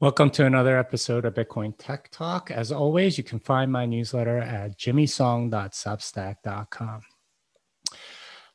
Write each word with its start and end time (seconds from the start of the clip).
Welcome 0.00 0.30
to 0.30 0.46
another 0.46 0.76
episode 0.78 1.26
of 1.26 1.34
Bitcoin 1.34 1.74
Tech 1.76 2.08
Talk. 2.10 2.50
As 2.50 2.72
always, 2.72 3.18
you 3.18 3.24
can 3.24 3.38
find 3.38 3.70
my 3.70 3.84
newsletter 3.84 4.38
at 4.38 4.78
jimmysong.substack.com. 4.78 7.00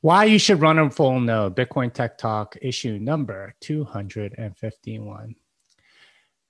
Why 0.02 0.24
you 0.24 0.40
should 0.40 0.60
run 0.60 0.80
a 0.80 0.90
full 0.90 1.20
node, 1.20 1.56
Bitcoin 1.56 1.94
Tech 1.94 2.18
Talk 2.18 2.58
issue 2.64 2.98
number 2.98 3.54
251. 3.60 5.36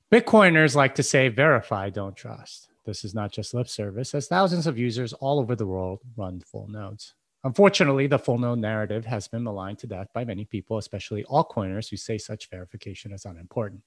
Bitcoiners 0.09 0.75
like 0.75 0.95
to 0.95 1.03
say 1.03 1.27
verify, 1.27 1.89
don't 1.89 2.15
trust. 2.15 2.69
This 2.85 3.03
is 3.03 3.13
not 3.13 3.33
just 3.33 3.53
lip 3.53 3.67
service, 3.67 4.15
as 4.15 4.27
thousands 4.27 4.65
of 4.65 4.77
users 4.77 5.11
all 5.11 5.41
over 5.41 5.57
the 5.57 5.67
world 5.67 5.99
run 6.15 6.39
full 6.39 6.69
nodes. 6.69 7.15
Unfortunately, 7.43 8.07
the 8.07 8.17
full 8.17 8.37
node 8.37 8.59
narrative 8.59 9.05
has 9.05 9.27
been 9.27 9.43
maligned 9.43 9.79
to 9.79 9.87
death 9.87 10.07
by 10.13 10.23
many 10.23 10.45
people, 10.45 10.77
especially 10.77 11.25
altcoiners 11.25 11.89
who 11.89 11.97
say 11.97 12.17
such 12.17 12.49
verification 12.49 13.11
is 13.11 13.25
unimportant. 13.25 13.81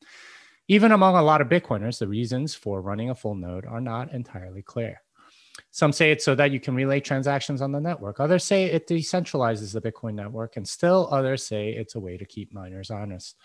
Even 0.70 0.92
among 0.92 1.16
a 1.16 1.22
lot 1.22 1.40
of 1.40 1.48
Bitcoiners, 1.48 1.98
the 1.98 2.06
reasons 2.06 2.54
for 2.54 2.82
running 2.82 3.08
a 3.08 3.14
full 3.14 3.34
node 3.34 3.64
are 3.64 3.80
not 3.80 4.12
entirely 4.12 4.60
clear. 4.60 5.00
Some 5.70 5.92
say 5.92 6.12
it's 6.12 6.24
so 6.24 6.34
that 6.34 6.50
you 6.50 6.60
can 6.60 6.74
relay 6.74 7.00
transactions 7.00 7.62
on 7.62 7.72
the 7.72 7.80
network. 7.80 8.20
Others 8.20 8.44
say 8.44 8.66
it 8.66 8.86
decentralizes 8.86 9.72
the 9.72 9.80
Bitcoin 9.80 10.14
network, 10.14 10.56
and 10.56 10.68
still 10.68 11.08
others 11.10 11.46
say 11.46 11.70
it's 11.70 11.94
a 11.94 12.00
way 12.00 12.18
to 12.18 12.26
keep 12.26 12.52
miners 12.52 12.90
honest. 12.90 13.36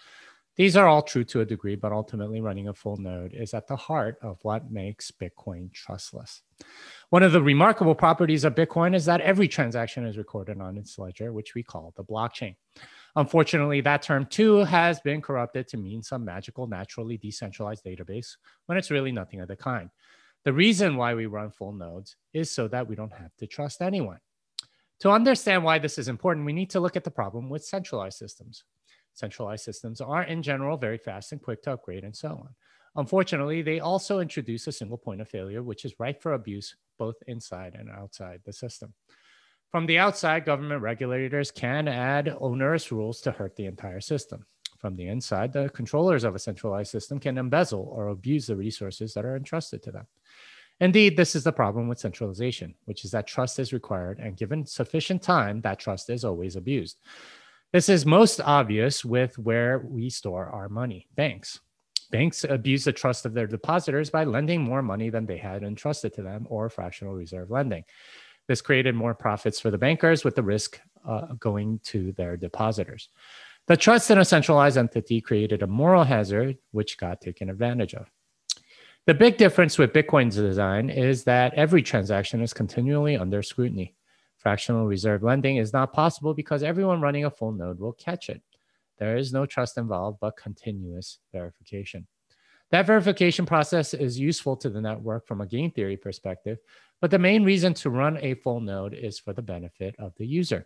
These 0.55 0.75
are 0.75 0.87
all 0.87 1.01
true 1.01 1.23
to 1.25 1.41
a 1.41 1.45
degree, 1.45 1.75
but 1.75 1.91
ultimately, 1.91 2.39
running 2.39 2.67
a 2.67 2.73
full 2.73 2.97
node 2.97 3.33
is 3.33 3.53
at 3.55 3.67
the 3.67 3.75
heart 3.75 4.17
of 4.21 4.37
what 4.43 4.69
makes 4.69 5.09
Bitcoin 5.09 5.71
trustless. 5.73 6.43
One 7.09 7.23
of 7.23 7.31
the 7.31 7.41
remarkable 7.41 7.95
properties 7.95 8.43
of 8.43 8.53
Bitcoin 8.53 8.93
is 8.93 9.05
that 9.05 9.21
every 9.21 9.47
transaction 9.47 10.05
is 10.05 10.17
recorded 10.17 10.61
on 10.61 10.77
its 10.77 10.99
ledger, 10.99 11.33
which 11.33 11.55
we 11.55 11.63
call 11.63 11.93
the 11.95 12.03
blockchain. 12.03 12.55
Unfortunately, 13.15 13.81
that 13.81 14.01
term 14.01 14.25
too 14.25 14.57
has 14.57 14.99
been 14.99 15.21
corrupted 15.21 15.67
to 15.67 15.77
mean 15.77 16.01
some 16.01 16.25
magical, 16.25 16.65
naturally 16.67 17.17
decentralized 17.17 17.83
database 17.85 18.37
when 18.65 18.77
it's 18.77 18.89
really 18.89 19.11
nothing 19.11 19.39
of 19.39 19.47
the 19.47 19.55
kind. 19.55 19.89
The 20.45 20.53
reason 20.53 20.97
why 20.97 21.13
we 21.13 21.27
run 21.27 21.51
full 21.51 21.73
nodes 21.73 22.15
is 22.33 22.51
so 22.51 22.67
that 22.69 22.87
we 22.87 22.95
don't 22.95 23.13
have 23.13 23.35
to 23.37 23.47
trust 23.47 23.81
anyone. 23.81 24.19
To 25.01 25.11
understand 25.11 25.63
why 25.63 25.79
this 25.79 25.97
is 25.97 26.07
important, 26.07 26.45
we 26.45 26.53
need 26.53 26.69
to 26.71 26.79
look 26.79 26.95
at 26.95 27.03
the 27.03 27.11
problem 27.11 27.49
with 27.49 27.63
centralized 27.63 28.17
systems. 28.17 28.63
Centralized 29.13 29.63
systems 29.63 30.01
are, 30.01 30.23
in 30.23 30.41
general, 30.41 30.75
very 30.75 30.97
fast 30.97 31.31
and 31.31 31.41
quick 31.41 31.61
to 31.63 31.73
upgrade 31.73 32.03
and 32.03 32.15
so 32.15 32.29
on. 32.29 32.49
Unfortunately, 32.95 33.61
they 33.61 33.79
also 33.79 34.19
introduce 34.19 34.67
a 34.67 34.71
single 34.71 34.97
point 34.97 35.21
of 35.21 35.29
failure, 35.29 35.63
which 35.63 35.85
is 35.85 35.99
ripe 35.99 36.21
for 36.21 36.33
abuse 36.33 36.75
both 36.97 37.15
inside 37.27 37.75
and 37.75 37.89
outside 37.89 38.41
the 38.45 38.53
system. 38.53 38.93
From 39.73 39.87
the 39.87 39.97
outside, 39.97 40.45
government 40.45 40.83
regulators 40.83 41.49
can 41.49 41.87
add 41.87 42.37
onerous 42.39 42.91
rules 42.91 43.21
to 43.21 43.31
hurt 43.31 43.55
the 43.55 43.65
entire 43.65 44.01
system. 44.01 44.45
From 44.77 44.95
the 44.95 45.07
inside, 45.07 45.51
the 45.51 45.67
controllers 45.69 46.23
of 46.23 46.35
a 46.35 46.39
centralized 46.39 46.91
system 46.91 47.19
can 47.19 47.39
embezzle 47.39 47.89
or 47.91 48.09
abuse 48.09 48.45
the 48.45 48.55
resources 48.55 49.15
that 49.15 49.25
are 49.25 49.35
entrusted 49.35 49.81
to 49.81 49.91
them. 49.91 50.05
Indeed, 50.79 51.17
this 51.17 51.35
is 51.35 51.43
the 51.43 51.51
problem 51.51 51.87
with 51.87 51.97
centralization, 51.97 52.75
which 52.85 53.03
is 53.03 53.09
that 53.11 53.25
trust 53.25 53.57
is 53.57 53.73
required, 53.73 54.19
and 54.19 54.37
given 54.37 54.63
sufficient 54.63 55.23
time, 55.23 55.59
that 55.61 55.79
trust 55.79 56.11
is 56.11 56.23
always 56.23 56.55
abused. 56.55 56.99
This 57.71 57.89
is 57.89 58.05
most 58.05 58.41
obvious 58.41 59.03
with 59.03 59.39
where 59.39 59.79
we 59.79 60.11
store 60.11 60.49
our 60.49 60.69
money 60.69 61.07
banks. 61.15 61.59
Banks 62.11 62.43
abuse 62.47 62.83
the 62.83 62.93
trust 62.93 63.25
of 63.25 63.33
their 63.33 63.47
depositors 63.47 64.11
by 64.11 64.23
lending 64.23 64.61
more 64.61 64.83
money 64.83 65.09
than 65.09 65.25
they 65.25 65.37
had 65.37 65.63
entrusted 65.63 66.13
to 66.13 66.21
them 66.21 66.45
or 66.47 66.69
fractional 66.69 67.15
reserve 67.15 67.49
lending. 67.49 67.83
This 68.47 68.61
created 68.61 68.95
more 68.95 69.13
profits 69.13 69.59
for 69.59 69.71
the 69.71 69.77
bankers 69.77 70.23
with 70.23 70.35
the 70.35 70.43
risk 70.43 70.79
uh, 71.07 71.33
going 71.39 71.79
to 71.85 72.11
their 72.13 72.37
depositors. 72.37 73.09
The 73.67 73.77
trust 73.77 74.11
in 74.11 74.17
a 74.17 74.25
centralized 74.25 74.77
entity 74.77 75.21
created 75.21 75.63
a 75.63 75.67
moral 75.67 76.03
hazard, 76.03 76.57
which 76.71 76.97
got 76.97 77.21
taken 77.21 77.49
advantage 77.49 77.93
of. 77.93 78.11
The 79.05 79.13
big 79.13 79.37
difference 79.37 79.77
with 79.77 79.93
Bitcoin's 79.93 80.35
design 80.35 80.89
is 80.89 81.23
that 81.25 81.53
every 81.53 81.81
transaction 81.81 82.41
is 82.41 82.53
continually 82.53 83.17
under 83.17 83.41
scrutiny. 83.41 83.95
Fractional 84.37 84.85
reserve 84.85 85.23
lending 85.23 85.57
is 85.57 85.71
not 85.71 85.93
possible 85.93 86.33
because 86.33 86.63
everyone 86.63 86.99
running 86.99 87.23
a 87.23 87.31
full 87.31 87.53
node 87.53 87.79
will 87.79 87.93
catch 87.93 88.29
it. 88.29 88.41
There 88.97 89.17
is 89.17 89.33
no 89.33 89.45
trust 89.45 89.77
involved, 89.77 90.19
but 90.19 90.37
continuous 90.37 91.19
verification. 91.31 92.07
That 92.73 92.87
verification 92.87 93.45
process 93.45 93.93
is 93.93 94.19
useful 94.19 94.57
to 94.57 94.67
the 94.67 94.81
network 94.81 95.27
from 95.27 95.41
a 95.41 95.45
game 95.45 95.69
theory 95.69 95.95
perspective, 95.95 96.57
but 97.01 97.11
the 97.11 97.19
main 97.19 97.43
reason 97.43 97.75
to 97.75 97.91
run 97.91 98.17
a 98.19 98.33
full 98.33 98.59
node 98.61 98.95
is 98.95 99.19
for 99.19 99.31
the 99.31 99.43
benefit 99.43 99.95
of 99.99 100.15
the 100.17 100.25
user. 100.25 100.65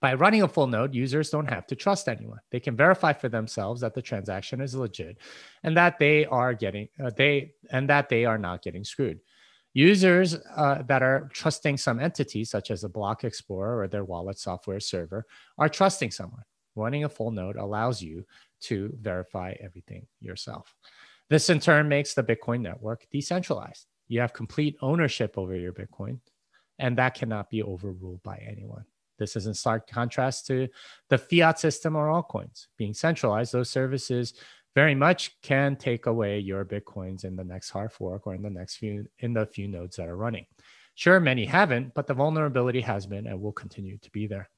By 0.00 0.14
running 0.14 0.42
a 0.42 0.48
full 0.48 0.66
node, 0.66 0.96
users 0.96 1.30
don't 1.30 1.48
have 1.48 1.64
to 1.68 1.76
trust 1.76 2.08
anyone. 2.08 2.40
They 2.50 2.58
can 2.58 2.74
verify 2.74 3.12
for 3.12 3.28
themselves 3.28 3.82
that 3.82 3.94
the 3.94 4.02
transaction 4.02 4.60
is 4.60 4.74
legit 4.74 5.18
and 5.62 5.76
that 5.76 6.00
they 6.00 6.26
are 6.26 6.54
getting 6.54 6.88
uh, 7.00 7.12
they 7.16 7.52
and 7.70 7.88
that 7.88 8.08
they 8.08 8.24
are 8.24 8.36
not 8.36 8.64
getting 8.64 8.82
screwed. 8.82 9.20
Users 9.74 10.34
uh, 10.56 10.82
that 10.88 11.04
are 11.04 11.30
trusting 11.32 11.76
some 11.76 12.00
entity, 12.00 12.44
such 12.44 12.72
as 12.72 12.82
a 12.82 12.88
block 12.88 13.22
explorer 13.22 13.78
or 13.78 13.86
their 13.86 14.02
wallet 14.02 14.40
software 14.40 14.80
server, 14.80 15.24
are 15.56 15.68
trusting 15.68 16.10
someone. 16.10 16.42
Running 16.74 17.04
a 17.04 17.08
full 17.08 17.30
node 17.30 17.56
allows 17.56 18.02
you 18.02 18.24
to 18.62 18.92
verify 19.00 19.54
everything 19.60 20.06
yourself. 20.20 20.74
This 21.32 21.48
in 21.48 21.60
turn 21.60 21.88
makes 21.88 22.12
the 22.12 22.22
Bitcoin 22.22 22.60
network 22.60 23.06
decentralized. 23.10 23.86
You 24.06 24.20
have 24.20 24.34
complete 24.34 24.76
ownership 24.82 25.38
over 25.38 25.56
your 25.56 25.72
Bitcoin, 25.72 26.18
and 26.78 26.98
that 26.98 27.14
cannot 27.14 27.48
be 27.48 27.62
overruled 27.62 28.22
by 28.22 28.36
anyone. 28.46 28.84
This 29.18 29.34
is 29.34 29.46
in 29.46 29.54
stark 29.54 29.88
contrast 29.88 30.46
to 30.48 30.68
the 31.08 31.16
fiat 31.16 31.58
system 31.58 31.96
or 31.96 32.08
altcoins. 32.08 32.66
Being 32.76 32.92
centralized, 32.92 33.54
those 33.54 33.70
services 33.70 34.34
very 34.74 34.94
much 34.94 35.40
can 35.40 35.74
take 35.74 36.04
away 36.04 36.38
your 36.38 36.66
Bitcoins 36.66 37.24
in 37.24 37.34
the 37.34 37.44
next 37.44 37.70
hard 37.70 37.92
fork 37.92 38.26
or 38.26 38.34
in 38.34 38.42
the 38.42 38.50
next 38.50 38.76
few 38.76 39.06
in 39.20 39.32
the 39.32 39.46
few 39.46 39.68
nodes 39.68 39.96
that 39.96 40.08
are 40.08 40.18
running. 40.18 40.44
Sure, 40.96 41.18
many 41.18 41.46
haven't, 41.46 41.94
but 41.94 42.06
the 42.06 42.12
vulnerability 42.12 42.82
has 42.82 43.06
been 43.06 43.26
and 43.26 43.40
will 43.40 43.52
continue 43.52 43.96
to 44.02 44.10
be 44.10 44.26
there. 44.26 44.50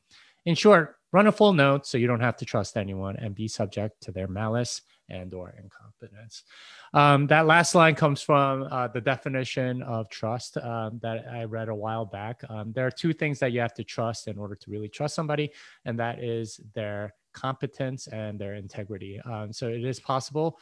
In 0.47 0.55
short, 0.55 0.97
run 1.13 1.27
a 1.27 1.33
full 1.33 1.53
node 1.53 1.87
so 1.87 1.97
you 1.97 2.07
don't 2.07 2.21
have 2.21 2.37
to 2.37 2.45
trust 2.45 2.77
anyone 2.77 3.17
and 3.17 3.35
be 3.35 3.49
subject 3.49 4.03
to 4.03 4.13
their 4.13 4.27
malice 4.29 4.83
and 5.09 5.33
or 5.33 5.55
incompetence. 5.63 6.45
Um, 6.93 7.27
that 7.29 7.47
last 7.47 7.75
line 7.75 7.95
comes 7.95 8.21
from 8.23 8.67
uh, 8.71 8.89
the 8.89 9.01
definition 9.01 9.83
of 9.83 10.09
trust 10.09 10.57
um, 10.57 10.99
that 11.03 11.27
I 11.31 11.45
read 11.45 11.69
a 11.69 11.75
while 11.75 12.05
back. 12.05 12.43
Um, 12.49 12.73
there 12.73 12.87
are 12.87 12.91
two 12.91 13.13
things 13.13 13.39
that 13.39 13.53
you 13.53 13.61
have 13.61 13.75
to 13.75 13.85
trust 13.85 14.29
in 14.29 14.39
order 14.39 14.55
to 14.55 14.71
really 14.71 14.89
trust 14.89 15.15
somebody, 15.15 15.51
and 15.85 15.99
that 15.99 16.23
is 16.23 16.61
their 16.75 17.15
competence 17.33 18.07
and 18.07 18.39
their 18.39 18.55
integrity. 18.55 19.21
Um, 19.25 19.53
so 19.53 19.69
it 19.69 19.85
is 19.85 20.01
possible 20.01 20.59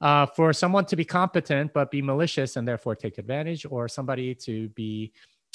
uh, 0.00 0.26
for 0.26 0.52
someone 0.52 0.84
to 0.86 0.96
be 0.96 1.04
competent 1.04 1.72
but 1.72 1.90
be 1.90 2.02
malicious 2.02 2.56
and 2.56 2.66
therefore 2.66 2.96
take 2.96 3.18
advantage, 3.18 3.64
or 3.68 3.88
somebody 3.88 4.34
to 4.34 4.68
be 4.70 5.12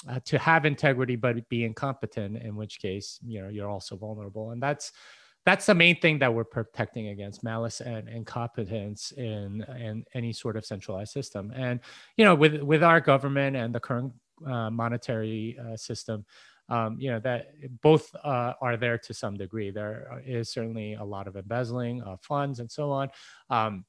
uh, 0.08 0.20
to 0.26 0.38
have 0.38 0.66
integrity 0.66 1.16
but 1.16 1.48
be 1.50 1.66
incompetent, 1.66 2.38
in 2.38 2.56
which 2.56 2.80
case 2.80 3.20
you 3.26 3.42
know 3.42 3.50
you're 3.50 3.70
also 3.70 3.96
vulnerable, 3.96 4.52
and 4.52 4.62
that's 4.62 4.92
that's 5.46 5.66
the 5.66 5.76
main 5.76 6.00
thing 6.00 6.20
that 6.20 6.34
we're 6.34 6.44
protecting 6.44 7.08
against 7.08 7.44
malice 7.44 7.82
and 7.82 8.08
incompetence 8.08 9.12
in 9.14 9.66
in 9.80 10.06
any 10.14 10.34
sort 10.34 10.56
of 10.56 10.66
centralized 10.66 11.12
system. 11.12 11.52
And 11.56 11.80
you 12.18 12.26
know, 12.26 12.36
with 12.36 12.62
with 12.62 12.84
our 12.84 13.02
government 13.02 13.56
and 13.56 13.74
the 13.74 13.80
current 13.80 14.14
uh, 14.46 14.70
monetary 14.70 15.58
uh, 15.60 15.76
system, 15.76 16.26
um, 16.70 16.98
you 17.00 17.12
know 17.12 17.20
that 17.20 17.48
both 17.82 18.14
uh, 18.24 18.54
are 18.62 18.78
there 18.78 18.98
to 18.98 19.14
some 19.14 19.36
degree. 19.36 19.72
There 19.72 20.22
is 20.26 20.50
certainly 20.50 20.94
a 20.94 21.04
lot 21.04 21.28
of 21.28 21.36
embezzling 21.36 22.02
of 22.04 22.22
funds 22.22 22.60
and 22.60 22.72
so 22.72 22.92
on. 22.92 23.10
Um, 23.50 23.86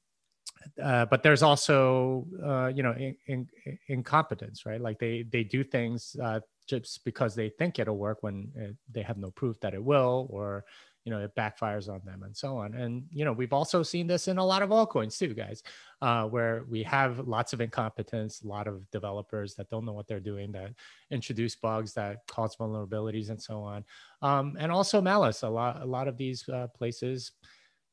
uh, 0.81 1.05
but 1.05 1.23
there's 1.23 1.43
also 1.43 2.25
uh, 2.43 2.67
you 2.67 2.83
know 2.83 2.93
in, 2.93 3.15
in, 3.27 3.47
incompetence 3.87 4.65
right? 4.65 4.81
Like 4.81 4.99
they 4.99 5.23
they 5.23 5.43
do 5.43 5.63
things 5.63 6.15
uh, 6.21 6.39
just 6.67 7.03
because 7.05 7.35
they 7.35 7.49
think 7.49 7.79
it'll 7.79 7.97
work 7.97 8.19
when 8.21 8.51
it, 8.55 8.75
they 8.91 9.01
have 9.01 9.17
no 9.17 9.31
proof 9.31 9.59
that 9.61 9.73
it 9.73 9.83
will 9.83 10.27
or 10.29 10.63
you 11.03 11.11
know 11.11 11.19
it 11.19 11.35
backfires 11.35 11.89
on 11.89 11.99
them 12.05 12.23
and 12.23 12.35
so 12.35 12.57
on. 12.57 12.75
And 12.75 13.03
you 13.11 13.25
know 13.25 13.33
we've 13.33 13.53
also 13.53 13.83
seen 13.83 14.07
this 14.07 14.27
in 14.27 14.37
a 14.37 14.45
lot 14.45 14.61
of 14.61 14.69
altcoins 14.69 15.17
too 15.17 15.33
guys 15.33 15.63
uh, 16.01 16.25
where 16.25 16.63
we 16.69 16.83
have 16.83 17.27
lots 17.27 17.53
of 17.53 17.61
incompetence 17.61 18.41
a 18.41 18.47
lot 18.47 18.67
of 18.67 18.89
developers 18.91 19.55
that 19.55 19.69
don't 19.69 19.85
know 19.85 19.93
what 19.93 20.07
they're 20.07 20.19
doing 20.19 20.51
that 20.51 20.71
introduce 21.09 21.55
bugs 21.55 21.93
that 21.93 22.17
cause 22.27 22.55
vulnerabilities 22.55 23.29
and 23.29 23.41
so 23.41 23.61
on. 23.61 23.83
Um, 24.21 24.55
and 24.59 24.71
also 24.71 25.01
malice. 25.01 25.43
A 25.43 25.49
lot 25.49 25.81
a 25.81 25.85
lot 25.85 26.07
of 26.07 26.17
these 26.17 26.47
uh, 26.49 26.67
places 26.67 27.31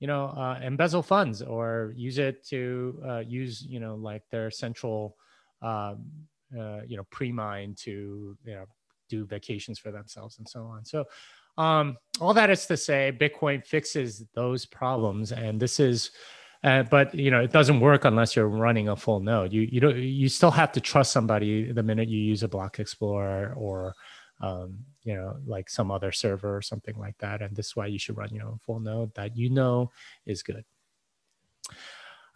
you 0.00 0.06
know 0.06 0.26
uh, 0.26 0.58
embezzle 0.62 1.02
funds 1.02 1.42
or 1.42 1.92
use 1.96 2.18
it 2.18 2.46
to 2.46 3.00
uh, 3.06 3.18
use 3.18 3.62
you 3.62 3.80
know 3.80 3.94
like 3.96 4.22
their 4.30 4.50
central 4.50 5.16
um, 5.62 6.04
uh, 6.58 6.80
you 6.86 6.96
know 6.96 7.04
pre-mine 7.10 7.74
to 7.76 8.36
you 8.44 8.54
know 8.54 8.64
do 9.08 9.24
vacations 9.24 9.78
for 9.78 9.90
themselves 9.90 10.38
and 10.38 10.48
so 10.48 10.64
on 10.64 10.84
so 10.84 11.04
um, 11.58 11.98
all 12.20 12.32
that 12.34 12.50
is 12.50 12.66
to 12.66 12.76
say, 12.76 13.12
Bitcoin 13.20 13.66
fixes 13.66 14.24
those 14.34 14.64
problems, 14.64 15.32
and 15.32 15.60
this 15.60 15.78
is. 15.78 16.12
Uh, 16.64 16.82
but 16.82 17.14
you 17.14 17.30
know 17.30 17.40
it 17.40 17.52
doesn't 17.52 17.78
work 17.78 18.04
unless 18.04 18.34
you're 18.34 18.48
running 18.48 18.88
a 18.88 18.96
full 18.96 19.20
node. 19.20 19.52
You 19.52 19.60
you 19.60 19.80
don't 19.80 19.96
you 19.96 20.28
still 20.28 20.50
have 20.50 20.72
to 20.72 20.80
trust 20.80 21.12
somebody 21.12 21.70
the 21.70 21.84
minute 21.84 22.08
you 22.08 22.18
use 22.18 22.42
a 22.42 22.48
block 22.48 22.80
explorer 22.80 23.54
or 23.56 23.94
um, 24.40 24.76
you 25.08 25.14
know 25.14 25.37
like 25.46 25.70
some 25.70 25.90
other 25.90 26.12
server 26.12 26.55
or 26.55 26.62
something 26.62 26.96
like 26.99 27.16
that. 27.19 27.40
And 27.40 27.56
this 27.56 27.69
is 27.69 27.76
why 27.76 27.87
you 27.87 27.99
should 27.99 28.19
run 28.19 28.34
your 28.34 28.46
own 28.46 28.58
full 28.58 28.78
node 28.78 29.14
that 29.14 29.37
you 29.37 29.49
know 29.49 29.90
is 30.26 30.43
good. 30.43 30.64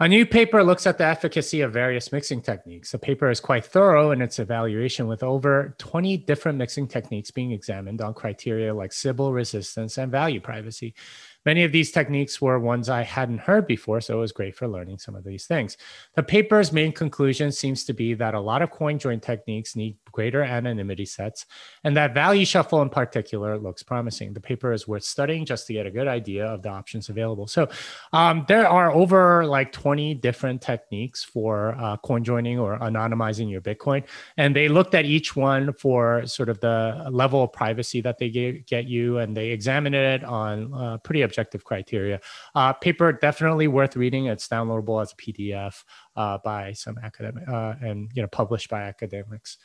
A 0.01 0.09
new 0.09 0.25
paper 0.27 0.65
looks 0.65 0.87
at 0.87 0.99
the 0.99 1.05
efficacy 1.05 1.61
of 1.61 1.73
various 1.73 2.11
mixing 2.11 2.41
techniques. 2.41 2.91
The 2.91 2.99
paper 2.99 3.31
is 3.31 3.41
quite 3.41 3.65
thorough 3.65 4.11
in 4.11 4.23
its 4.23 4.39
evaluation, 4.39 5.07
with 5.07 5.23
over 5.23 5.77
20 5.79 6.17
different 6.17 6.59
mixing 6.59 6.89
techniques 6.89 7.31
being 7.31 7.53
examined 7.53 8.01
on 8.01 8.15
criteria 8.15 8.75
like 8.75 8.93
Sybil 8.93 9.33
resistance 9.33 9.99
and 9.99 10.11
value 10.11 10.41
privacy. 10.41 10.95
Many 11.45 11.65
of 11.65 11.73
these 11.73 11.91
techniques 11.91 12.41
were 12.41 12.59
ones 12.59 12.89
I 12.89 13.03
hadn't 13.03 13.39
heard 13.39 13.67
before, 13.67 14.01
so 14.01 14.17
it 14.17 14.21
was 14.21 14.33
great 14.33 14.55
for 14.55 14.69
learning 14.69 14.99
some 14.99 15.17
of 15.17 15.25
these 15.25 15.47
things. 15.47 15.77
The 16.15 16.23
paper's 16.23 16.73
main 16.73 16.93
conclusion 16.93 17.51
seems 17.51 17.85
to 17.85 17.93
be 17.93 18.15
that 18.15 18.35
a 18.35 18.41
lot 18.41 18.63
of 18.63 18.71
coin 18.71 18.99
join 18.99 19.19
techniques 19.21 19.75
need 19.75 19.97
greater 20.13 20.43
anonymity 20.43 21.05
sets, 21.05 21.47
and 21.83 21.97
that 21.97 22.15
value 22.15 22.45
shuffle 22.45 22.81
in 22.83 22.91
particular 22.91 23.59
looks 23.59 23.83
promising. 23.83 24.35
The 24.35 24.41
paper 24.41 24.73
is 24.73 24.87
worth 24.87 25.05
studying 25.05 25.45
just 25.45 25.67
to 25.67 25.73
get 25.73 25.87
a 25.87 25.91
good 25.91 26.07
idea 26.07 26.47
of 26.47 26.63
the 26.63 26.69
options 26.69 27.09
available. 27.09 27.47
So 27.47 27.69
um, 28.13 28.45
there 28.47 28.69
are 28.69 28.93
over 28.93 29.45
like 29.45 29.73
20 29.73 30.15
different 30.15 30.63
techniques 30.63 31.25
for 31.25 31.75
uh, 31.79 31.97
coin 31.97 32.23
joining 32.23 32.59
or 32.59 32.79
anonymizing 32.79 33.51
your 33.51 33.61
Bitcoin, 33.61 34.05
and 34.37 34.55
they 34.55 34.69
looked 34.69 34.95
at 34.95 35.05
each 35.05 35.35
one 35.35 35.73
for 35.73 36.25
sort 36.27 36.49
of 36.49 36.61
the 36.61 37.09
level 37.11 37.43
of 37.43 37.53
privacy 37.53 38.01
that 38.03 38.19
they 38.19 38.63
get 38.67 38.87
you, 38.87 39.19
and 39.19 39.37
they 39.37 39.51
examined 39.51 39.95
it 39.95 40.23
on 40.23 40.73
uh, 40.75 40.99
pretty 40.99 41.23
objective 41.33 41.65
criteria. 41.65 42.21
Uh, 42.55 42.73
paper 42.75 43.13
definitely 43.13 43.69
worth 43.69 43.97
reading. 43.97 44.27
It's 44.27 44.49
downloadable 44.49 45.01
as 45.03 45.13
a 45.13 45.17
PDF 45.17 45.83
uh, 46.17 46.39
by 46.45 46.73
some 46.73 46.99
academic 47.03 47.49
uh, 47.49 47.75
and 47.81 48.11
you 48.15 48.23
know 48.23 48.29
published 48.29 48.69
by 48.69 48.83
academics. 48.83 49.59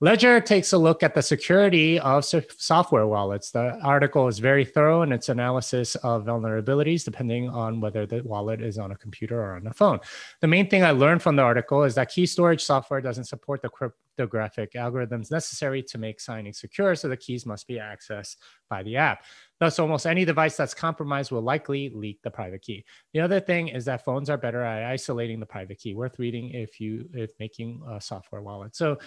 Ledger 0.00 0.40
takes 0.40 0.72
a 0.72 0.78
look 0.78 1.04
at 1.04 1.14
the 1.14 1.22
security 1.22 2.00
of 2.00 2.24
software 2.24 3.06
wallets. 3.06 3.52
The 3.52 3.78
article 3.82 4.26
is 4.26 4.40
very 4.40 4.64
thorough 4.64 5.02
in 5.02 5.12
its 5.12 5.28
analysis 5.28 5.94
of 5.96 6.24
vulnerabilities, 6.24 7.04
depending 7.04 7.48
on 7.48 7.80
whether 7.80 8.04
the 8.04 8.22
wallet 8.24 8.60
is 8.60 8.76
on 8.76 8.90
a 8.90 8.96
computer 8.96 9.40
or 9.40 9.54
on 9.54 9.66
a 9.68 9.72
phone. 9.72 10.00
The 10.40 10.48
main 10.48 10.68
thing 10.68 10.82
I 10.82 10.90
learned 10.90 11.22
from 11.22 11.36
the 11.36 11.42
article 11.42 11.84
is 11.84 11.94
that 11.94 12.10
key 12.10 12.26
storage 12.26 12.62
software 12.62 13.00
doesn't 13.00 13.24
support 13.24 13.62
the 13.62 13.68
cryptographic 13.68 14.72
algorithms 14.72 15.30
necessary 15.30 15.82
to 15.84 15.96
make 15.96 16.20
signing 16.20 16.52
secure, 16.52 16.96
so 16.96 17.08
the 17.08 17.16
keys 17.16 17.46
must 17.46 17.68
be 17.68 17.74
accessed 17.74 18.36
by 18.68 18.82
the 18.82 18.96
app. 18.96 19.24
Thus, 19.60 19.78
almost 19.78 20.06
any 20.06 20.24
device 20.24 20.56
that's 20.56 20.74
compromised 20.74 21.30
will 21.30 21.42
likely 21.42 21.90
leak 21.90 22.20
the 22.22 22.30
private 22.30 22.62
key. 22.62 22.84
The 23.12 23.20
other 23.20 23.40
thing 23.40 23.68
is 23.68 23.84
that 23.84 24.04
phones 24.04 24.28
are 24.28 24.36
better 24.36 24.62
at 24.62 24.90
isolating 24.90 25.38
the 25.38 25.46
private 25.46 25.78
key. 25.78 25.94
Worth 25.94 26.18
reading 26.18 26.50
if 26.50 26.80
you 26.80 27.08
if 27.14 27.30
making 27.38 27.80
a 27.88 28.00
software 28.00 28.42
wallet. 28.42 28.74
So 28.74 28.98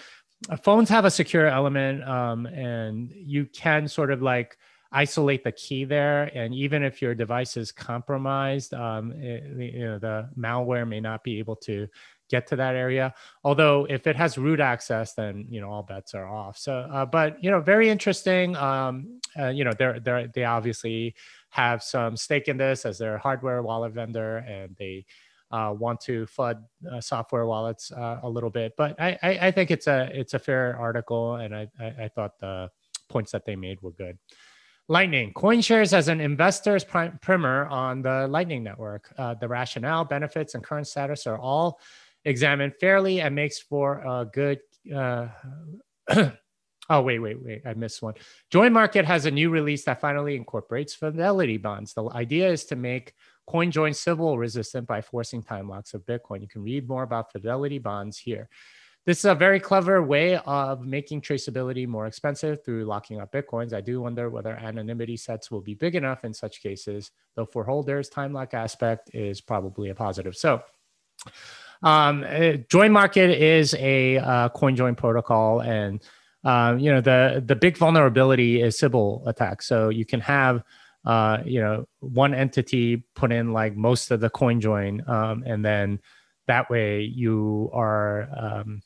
uh, 0.49 0.55
phones 0.55 0.89
have 0.89 1.05
a 1.05 1.11
secure 1.11 1.47
element 1.47 2.03
um, 2.03 2.45
and 2.45 3.11
you 3.11 3.45
can 3.45 3.87
sort 3.87 4.11
of 4.11 4.21
like 4.21 4.57
isolate 4.91 5.43
the 5.43 5.51
key 5.51 5.83
there 5.83 6.25
and 6.33 6.53
even 6.53 6.81
if 6.81 7.01
your 7.01 7.13
device 7.13 7.57
is 7.57 7.73
compromised 7.73 8.73
um, 8.73 9.11
it, 9.13 9.43
you 9.73 9.85
know 9.85 9.99
the 9.99 10.29
malware 10.37 10.87
may 10.87 11.01
not 11.01 11.23
be 11.23 11.39
able 11.39 11.57
to 11.57 11.87
get 12.29 12.47
to 12.47 12.55
that 12.55 12.75
area 12.75 13.13
although 13.43 13.85
if 13.89 14.07
it 14.07 14.15
has 14.15 14.37
root 14.37 14.59
access 14.59 15.13
then 15.13 15.45
you 15.49 15.61
know 15.61 15.69
all 15.69 15.83
bets 15.83 16.13
are 16.13 16.27
off 16.27 16.57
so 16.57 16.79
uh, 16.91 17.05
but 17.05 17.41
you 17.43 17.49
know 17.49 17.59
very 17.59 17.89
interesting 17.89 18.55
um, 18.55 19.19
uh, 19.39 19.47
you 19.47 19.63
know 19.63 19.73
they're, 19.77 19.99
they're 19.99 20.27
they 20.27 20.43
obviously 20.43 21.15
have 21.49 21.81
some 21.81 22.17
stake 22.17 22.47
in 22.47 22.57
this 22.57 22.85
as 22.85 22.97
their 22.97 23.17
hardware 23.17 23.61
wallet 23.61 23.93
vendor 23.93 24.37
and 24.37 24.75
they 24.77 25.05
uh, 25.51 25.73
want 25.77 26.01
to 26.01 26.25
flood 26.27 26.63
uh, 26.91 26.99
software 26.99 27.45
wallets 27.45 27.91
uh, 27.91 28.19
a 28.23 28.29
little 28.29 28.49
bit. 28.49 28.73
But 28.77 28.99
I, 28.99 29.17
I, 29.23 29.29
I, 29.47 29.51
think 29.51 29.71
it's 29.71 29.87
a 29.87 30.09
it's 30.13 30.33
a 30.33 30.39
fair 30.39 30.75
article, 30.77 31.35
and 31.35 31.55
I, 31.55 31.67
I, 31.79 31.85
I 31.85 32.07
thought 32.09 32.37
the 32.39 32.69
points 33.09 33.31
that 33.31 33.45
they 33.45 33.55
made 33.55 33.81
were 33.81 33.91
good. 33.91 34.17
Lightning 34.89 35.33
CoinShares 35.33 35.91
as 35.91 36.07
an 36.07 36.21
investor's 36.21 36.85
primer 36.85 37.65
on 37.65 38.01
the 38.01 38.27
Lightning 38.29 38.63
network. 38.63 39.13
Uh, 39.17 39.33
the 39.33 39.47
rationale, 39.47 40.05
benefits, 40.05 40.55
and 40.55 40.63
current 40.63 40.87
status 40.87 41.27
are 41.27 41.37
all 41.37 41.79
examined 42.25 42.73
fairly 42.79 43.21
and 43.21 43.35
makes 43.35 43.59
for 43.59 43.99
a 43.99 44.25
good. 44.25 44.59
Uh, 44.93 45.27
oh 46.89 47.01
wait, 47.01 47.19
wait, 47.19 47.41
wait! 47.43 47.61
I 47.65 47.73
missed 47.73 48.01
one. 48.01 48.15
Join 48.51 48.73
Market 48.73 49.05
has 49.05 49.25
a 49.25 49.31
new 49.31 49.49
release 49.49 49.85
that 49.85 50.01
finally 50.01 50.35
incorporates 50.35 50.93
Fidelity 50.93 51.57
bonds. 51.57 51.93
The 51.93 52.09
idea 52.11 52.49
is 52.49 52.65
to 52.65 52.75
make 52.75 53.13
CoinJoin 53.49 53.95
Sybil 53.95 54.37
resistant 54.37 54.87
by 54.87 55.01
forcing 55.01 55.41
time 55.41 55.69
locks 55.69 55.93
of 55.93 56.05
Bitcoin. 56.05 56.41
You 56.41 56.47
can 56.47 56.63
read 56.63 56.87
more 56.87 57.03
about 57.03 57.31
Fidelity 57.31 57.79
bonds 57.79 58.17
here. 58.17 58.49
This 59.07 59.19
is 59.19 59.25
a 59.25 59.35
very 59.35 59.61
clever 59.61 60.03
way 60.03 60.35
of 60.35 60.85
making 60.85 61.21
traceability 61.21 61.87
more 61.87 62.07
expensive 62.07 62.65
through 62.65 62.83
locking 62.83 63.21
up 63.21 63.31
Bitcoins. 63.31 63.71
I 63.71 63.79
do 63.79 64.01
wonder 64.01 64.29
whether 64.29 64.51
anonymity 64.51 65.15
sets 65.15 65.49
will 65.49 65.61
be 65.61 65.75
big 65.75 65.95
enough 65.95 66.25
in 66.25 66.33
such 66.33 66.61
cases, 66.61 67.11
though 67.37 67.45
for 67.45 67.63
holders, 67.63 68.09
time 68.09 68.33
lock 68.33 68.53
aspect 68.53 69.11
is 69.13 69.39
probably 69.39 69.91
a 69.91 69.95
positive. 69.95 70.35
So, 70.35 70.61
um, 71.83 72.25
Join 72.69 72.91
Market 72.91 73.41
is 73.41 73.73
a 73.75 74.17
uh, 74.17 74.49
CoinJoin 74.49 74.97
protocol, 74.97 75.61
and 75.61 76.01
uh, 76.43 76.75
you 76.77 76.91
know 76.91 77.01
the 77.01 77.43
the 77.45 77.55
big 77.55 77.77
vulnerability 77.77 78.61
is 78.61 78.77
Sybil 78.77 79.23
attack. 79.25 79.61
So 79.61 79.89
you 79.89 80.05
can 80.05 80.19
have 80.21 80.63
uh, 81.07 81.41
you 81.45 81.61
know, 81.61 81.87
one 82.01 82.33
entity 82.33 82.97
put 83.15 83.31
in 83.31 83.53
like 83.53 83.77
most 83.77 84.11
of 84.11 84.19
the 84.19 84.29
coin 84.29 84.59
join, 84.59 85.01
um, 85.07 85.41
and 85.45 85.63
then 85.63 86.01
that 86.47 86.69
way 86.69 87.01
you 87.01 87.69
are, 87.73 88.27
um, 88.37 88.81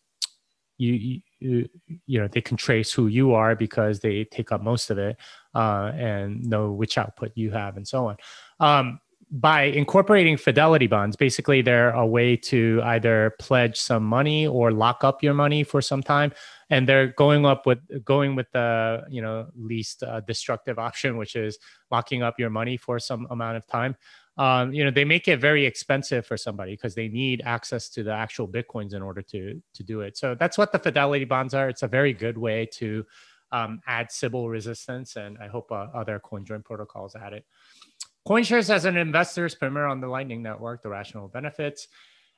you, 0.77 1.19
you, 1.39 1.69
you 2.05 2.19
know, 2.19 2.27
they 2.27 2.41
can 2.41 2.57
trace 2.57 2.93
who 2.93 3.07
you 3.07 3.33
are 3.33 3.55
because 3.55 4.01
they 4.01 4.23
take 4.25 4.51
up 4.51 4.61
most 4.61 4.91
of 4.91 4.99
it 4.99 5.17
uh, 5.55 5.91
and 5.95 6.45
know 6.45 6.71
which 6.71 6.95
output 6.99 7.31
you 7.33 7.49
have 7.49 7.75
and 7.75 7.87
so 7.87 8.07
on. 8.07 8.17
Um, 8.59 8.99
by 9.31 9.63
incorporating 9.63 10.35
fidelity 10.35 10.87
bonds, 10.87 11.15
basically 11.15 11.61
they're 11.61 11.91
a 11.91 12.05
way 12.05 12.35
to 12.35 12.81
either 12.83 13.33
pledge 13.39 13.79
some 13.79 14.03
money 14.03 14.45
or 14.45 14.71
lock 14.71 15.05
up 15.05 15.23
your 15.23 15.33
money 15.33 15.63
for 15.63 15.81
some 15.81 16.03
time, 16.03 16.33
and 16.69 16.87
they're 16.87 17.07
going 17.07 17.45
up 17.45 17.65
with 17.65 17.79
going 18.03 18.35
with 18.35 18.51
the 18.51 19.03
you 19.09 19.21
know 19.21 19.47
least 19.55 20.03
uh, 20.03 20.19
destructive 20.21 20.77
option, 20.87 21.15
which 21.15 21.37
is 21.37 21.57
locking 21.91 22.23
up 22.23 22.39
your 22.39 22.49
money 22.49 22.75
for 22.75 22.99
some 22.99 23.25
amount 23.31 23.55
of 23.55 23.65
time. 23.67 23.95
Um, 24.37 24.73
you 24.73 24.83
know 24.83 24.91
they 24.91 25.05
make 25.05 25.29
it 25.29 25.39
very 25.39 25.65
expensive 25.65 26.25
for 26.25 26.35
somebody 26.35 26.73
because 26.73 26.95
they 26.95 27.07
need 27.07 27.41
access 27.45 27.87
to 27.89 28.03
the 28.03 28.13
actual 28.13 28.49
bitcoins 28.49 28.93
in 28.93 29.01
order 29.01 29.21
to 29.21 29.61
to 29.73 29.83
do 29.83 30.01
it. 30.01 30.17
So 30.17 30.35
that's 30.35 30.57
what 30.57 30.73
the 30.73 30.79
fidelity 30.79 31.25
bonds 31.25 31.53
are. 31.53 31.69
It's 31.69 31.83
a 31.83 31.87
very 31.87 32.11
good 32.11 32.37
way 32.37 32.65
to 32.73 33.05
um, 33.53 33.81
add 33.87 34.11
Sybil 34.11 34.49
resistance, 34.49 35.15
and 35.15 35.37
I 35.37 35.47
hope 35.47 35.71
uh, 35.71 35.87
other 35.93 36.19
CoinJoin 36.19 36.65
protocols 36.65 37.15
add 37.15 37.33
it. 37.33 37.45
CoinShares 38.27 38.69
as 38.69 38.85
an 38.85 38.97
investor's 38.97 39.55
primer 39.55 39.85
on 39.85 39.99
the 39.99 40.07
Lightning 40.07 40.41
Network, 40.43 40.83
the 40.83 40.89
rational 40.89 41.27
benefits, 41.27 41.87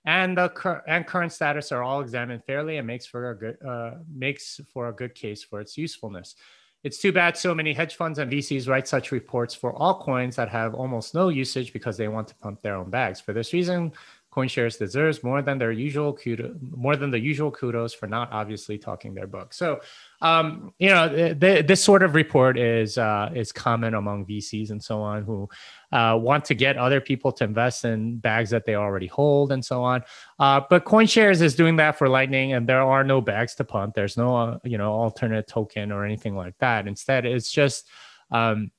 and 0.05 0.37
the 0.37 0.49
cur- 0.49 0.83
and 0.87 1.05
current 1.05 1.31
status 1.31 1.71
are 1.71 1.83
all 1.83 2.01
examined 2.01 2.43
fairly 2.45 2.77
and 2.77 2.87
makes 2.87 3.05
for 3.05 3.31
a 3.31 3.37
good 3.37 3.57
uh, 3.65 3.91
makes 4.13 4.59
for 4.73 4.89
a 4.89 4.93
good 4.93 5.15
case 5.15 5.43
for 5.43 5.59
its 5.59 5.77
usefulness. 5.77 6.35
It's 6.83 6.97
too 6.97 7.13
bad 7.13 7.37
so 7.37 7.55
many 7.55 7.73
hedge 7.73 7.95
funds 7.95 8.19
and 8.19 8.29
VCs 8.29 8.67
write 8.67 8.89
such 8.89 9.13
reports 9.13 9.55
for 9.55 9.73
altcoins 9.75 10.35
that 10.35 10.49
have 10.49 10.73
almost 10.73 11.15
no 11.15 11.29
usage 11.29 11.71
because 11.71 11.95
they 11.95 12.09
want 12.09 12.27
to 12.27 12.35
pump 12.35 12.61
their 12.61 12.75
own 12.75 12.89
bags. 12.89 13.21
For 13.21 13.31
this 13.31 13.53
reason, 13.53 13.93
CoinShares 14.33 14.79
deserves 14.79 15.23
more 15.23 15.43
than 15.43 15.59
their 15.59 15.71
usual 15.71 16.13
kudos, 16.13 16.55
more 16.75 16.95
than 16.95 17.11
the 17.11 17.19
usual 17.19 17.51
kudos 17.51 17.93
for 17.93 18.07
not 18.07 18.31
obviously 18.31 18.79
talking 18.79 19.13
their 19.13 19.27
book. 19.27 19.53
So, 19.53 19.79
um, 20.21 20.73
you 20.79 20.89
know, 20.89 21.33
this 21.33 21.83
sort 21.83 22.01
of 22.01 22.15
report 22.15 22.57
is 22.57 22.97
uh, 22.97 23.29
is 23.35 23.51
common 23.51 23.93
among 23.93 24.25
VCs 24.25 24.71
and 24.71 24.83
so 24.83 25.01
on 25.01 25.23
who 25.23 25.47
uh, 25.91 26.17
want 26.19 26.45
to 26.45 26.55
get 26.55 26.77
other 26.77 26.99
people 26.99 27.31
to 27.33 27.43
invest 27.43 27.85
in 27.85 28.17
bags 28.17 28.49
that 28.49 28.65
they 28.65 28.75
already 28.75 29.07
hold 29.07 29.51
and 29.51 29.63
so 29.63 29.83
on. 29.83 30.03
Uh, 30.39 30.61
but 30.67 30.83
CoinShares 30.83 31.41
is 31.41 31.55
doing 31.55 31.75
that 31.75 31.97
for 31.97 32.09
Lightning, 32.09 32.53
and 32.53 32.67
there 32.67 32.81
are 32.81 33.03
no 33.03 33.21
bags 33.21 33.53
to 33.55 33.63
pump. 33.63 33.93
There's 33.93 34.17
no 34.17 34.35
uh, 34.35 34.59
you 34.63 34.79
know 34.79 34.91
alternate 34.91 35.47
token 35.47 35.91
or 35.91 36.05
anything 36.05 36.35
like 36.35 36.57
that. 36.57 36.87
Instead, 36.87 37.25
it's 37.25 37.51
just 37.51 37.87
um, 38.31 38.71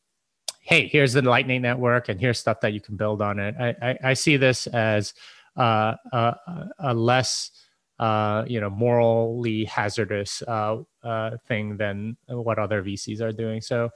hey, 0.64 0.88
here's 0.88 1.12
the 1.12 1.22
Lightning 1.22 1.62
network, 1.62 2.08
and 2.08 2.18
here's 2.18 2.40
stuff 2.40 2.60
that 2.62 2.72
you 2.72 2.80
can 2.80 2.96
build 2.96 3.20
on 3.20 3.38
it. 3.38 3.54
I, 3.60 3.90
I, 3.90 3.98
I 4.02 4.14
see 4.14 4.38
this 4.38 4.66
as 4.68 5.12
uh, 5.56 5.94
a, 6.12 6.36
a, 6.78 6.94
less 6.94 7.50
uh, 7.98 8.44
you 8.46 8.60
know 8.60 8.70
morally 8.70 9.64
hazardous 9.64 10.42
uh, 10.48 10.78
uh, 11.02 11.36
thing 11.46 11.76
than 11.76 12.16
what 12.26 12.58
other 12.58 12.82
VCs 12.82 13.20
are 13.20 13.32
doing. 13.32 13.60
So 13.60 13.90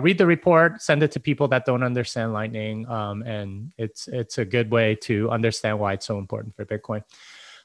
read 0.00 0.18
the 0.18 0.26
report, 0.26 0.82
send 0.82 1.02
it 1.02 1.12
to 1.12 1.20
people 1.20 1.46
that 1.48 1.64
don't 1.64 1.82
understand 1.82 2.32
Lightning, 2.32 2.88
um, 2.88 3.22
and 3.22 3.72
it's 3.78 4.08
it's 4.08 4.38
a 4.38 4.44
good 4.44 4.70
way 4.70 4.96
to 5.02 5.30
understand 5.30 5.78
why 5.78 5.92
it's 5.92 6.06
so 6.06 6.18
important 6.18 6.56
for 6.56 6.64
Bitcoin. 6.64 7.02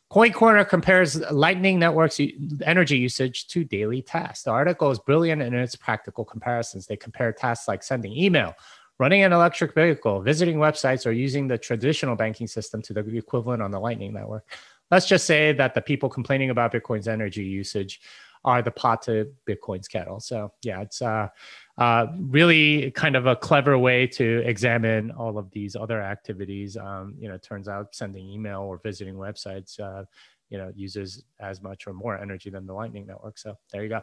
Coin 0.09 0.33
Corner 0.33 0.65
compares 0.65 1.19
Lightning 1.29 1.77
Network's 1.77 2.19
energy 2.63 2.97
usage 2.97 3.47
to 3.47 3.63
daily 3.63 4.01
tasks. 4.01 4.43
The 4.43 4.49
article 4.49 4.89
is 4.89 4.97
brilliant 4.97 5.43
in 5.43 5.53
its 5.53 5.75
practical 5.75 6.25
comparisons. 6.25 6.87
They 6.87 6.97
compare 6.97 7.31
tasks 7.31 7.67
like 7.67 7.83
sending 7.83 8.13
email, 8.13 8.55
running 8.99 9.23
an 9.23 9.33
electric 9.33 9.73
vehicle, 9.73 10.21
visiting 10.21 10.57
websites, 10.57 11.05
or 11.05 11.11
using 11.11 11.47
the 11.47 11.57
traditional 11.57 12.15
banking 12.15 12.47
system 12.47 12.81
to 12.83 12.93
the 12.93 13.17
equivalent 13.17 13.61
on 13.61 13.71
the 13.71 13.79
Lightning 13.79 14.13
Network. 14.13 14.45
Let's 14.91 15.07
just 15.07 15.25
say 15.25 15.53
that 15.53 15.73
the 15.73 15.81
people 15.81 16.09
complaining 16.09 16.49
about 16.49 16.73
Bitcoin's 16.73 17.07
energy 17.07 17.43
usage 17.43 18.01
are 18.45 18.61
the 18.61 18.71
pot 18.71 19.01
to 19.03 19.31
Bitcoin's 19.47 19.87
kettle. 19.87 20.19
So 20.19 20.51
yeah, 20.63 20.81
it's 20.81 21.01
uh, 21.01 21.27
uh, 21.77 22.07
really 22.17 22.91
kind 22.91 23.15
of 23.15 23.25
a 23.25 23.35
clever 23.35 23.77
way 23.77 24.07
to 24.07 24.39
examine 24.45 25.11
all 25.11 25.37
of 25.37 25.51
these 25.51 25.75
other 25.75 26.01
activities. 26.01 26.77
Um, 26.77 27.15
you 27.19 27.27
know, 27.29 27.37
turns 27.37 27.67
out 27.67 27.95
sending 27.95 28.27
email 28.29 28.61
or 28.61 28.79
visiting 28.83 29.15
websites, 29.15 29.79
uh, 29.79 30.05
you 30.49 30.57
know, 30.57 30.71
uses 30.75 31.23
as 31.39 31.61
much 31.61 31.85
or 31.85 31.93
more 31.93 32.17
energy 32.17 32.49
than 32.49 32.65
the 32.65 32.73
Lightning 32.73 33.05
Network. 33.05 33.37
So 33.37 33.57
there 33.71 33.83
you 33.83 33.89
go. 33.89 34.01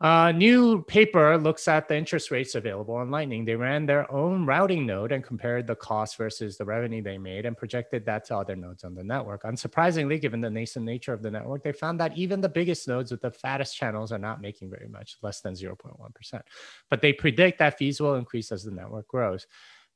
A 0.00 0.32
new 0.32 0.82
paper 0.84 1.36
looks 1.36 1.66
at 1.66 1.88
the 1.88 1.96
interest 1.96 2.30
rates 2.30 2.54
available 2.54 2.94
on 2.94 3.10
Lightning. 3.10 3.44
They 3.44 3.56
ran 3.56 3.84
their 3.84 4.08
own 4.12 4.46
routing 4.46 4.86
node 4.86 5.10
and 5.10 5.24
compared 5.24 5.66
the 5.66 5.74
cost 5.74 6.16
versus 6.16 6.56
the 6.56 6.64
revenue 6.64 7.02
they 7.02 7.18
made 7.18 7.46
and 7.46 7.56
projected 7.56 8.06
that 8.06 8.24
to 8.26 8.36
other 8.36 8.54
nodes 8.54 8.84
on 8.84 8.94
the 8.94 9.02
network. 9.02 9.42
Unsurprisingly, 9.42 10.20
given 10.20 10.40
the 10.40 10.50
nascent 10.50 10.84
nature 10.84 11.12
of 11.12 11.20
the 11.20 11.30
network, 11.32 11.64
they 11.64 11.72
found 11.72 11.98
that 11.98 12.16
even 12.16 12.40
the 12.40 12.48
biggest 12.48 12.86
nodes 12.86 13.10
with 13.10 13.22
the 13.22 13.30
fattest 13.32 13.76
channels 13.76 14.12
are 14.12 14.18
not 14.18 14.40
making 14.40 14.70
very 14.70 14.88
much, 14.88 15.16
less 15.20 15.40
than 15.40 15.54
0.1%. 15.54 16.42
But 16.88 17.02
they 17.02 17.12
predict 17.12 17.58
that 17.58 17.76
fees 17.76 18.00
will 18.00 18.14
increase 18.14 18.52
as 18.52 18.62
the 18.62 18.70
network 18.70 19.08
grows. 19.08 19.48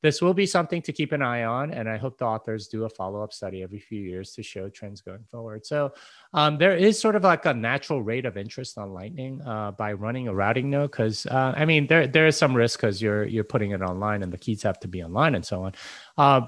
This 0.03 0.21
will 0.21 0.33
be 0.33 0.45
something 0.45 0.81
to 0.81 0.91
keep 0.91 1.13
an 1.13 1.21
eye 1.21 1.45
on, 1.45 1.71
and 1.71 1.87
I 1.87 1.95
hope 1.95 2.17
the 2.17 2.25
authors 2.25 2.67
do 2.67 2.83
a 2.83 2.89
follow 2.89 3.23
up 3.23 3.31
study 3.31 3.63
every 3.63 3.79
few 3.79 4.01
years 4.01 4.33
to 4.33 4.43
show 4.43 4.67
trends 4.67 4.99
going 4.99 5.23
forward. 5.31 5.65
So 5.65 5.93
um, 6.33 6.57
there 6.57 6.75
is 6.75 6.99
sort 6.99 7.15
of 7.15 7.23
like 7.23 7.45
a 7.45 7.53
natural 7.53 8.03
rate 8.03 8.25
of 8.25 8.35
interest 8.35 8.77
on 8.77 8.93
Lightning 8.93 9.41
uh, 9.41 9.71
by 9.71 9.93
running 9.93 10.27
a 10.27 10.33
routing 10.33 10.69
node, 10.69 10.91
because 10.91 11.25
uh, 11.27 11.53
I 11.55 11.63
mean 11.63 11.87
there 11.87 12.05
there 12.05 12.27
is 12.27 12.35
some 12.35 12.53
risk 12.53 12.81
because 12.81 13.01
you're 13.01 13.23
you're 13.23 13.45
putting 13.45 13.71
it 13.71 13.81
online 13.81 14.23
and 14.23 14.31
the 14.33 14.37
keys 14.37 14.61
have 14.63 14.79
to 14.81 14.89
be 14.89 15.01
online 15.01 15.35
and 15.35 15.45
so 15.45 15.63
on. 15.63 15.73
Uh, 16.17 16.41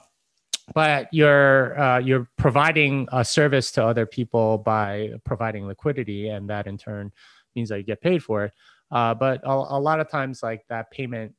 but 0.73 1.07
you're 1.13 1.79
uh, 1.79 1.99
you're 1.99 2.27
providing 2.37 3.07
a 3.13 3.23
service 3.23 3.71
to 3.71 3.85
other 3.85 4.05
people 4.05 4.57
by 4.57 5.13
providing 5.23 5.65
liquidity, 5.65 6.27
and 6.27 6.49
that 6.49 6.67
in 6.67 6.77
turn 6.77 7.09
means 7.55 7.69
that 7.69 7.77
you 7.77 7.85
get 7.85 8.01
paid 8.01 8.21
for 8.21 8.45
it. 8.45 8.51
Uh, 8.91 9.13
but 9.13 9.39
a, 9.45 9.49
a 9.49 9.79
lot 9.79 10.01
of 10.01 10.09
times, 10.09 10.43
like 10.43 10.65
that 10.67 10.91
payment 10.91 11.33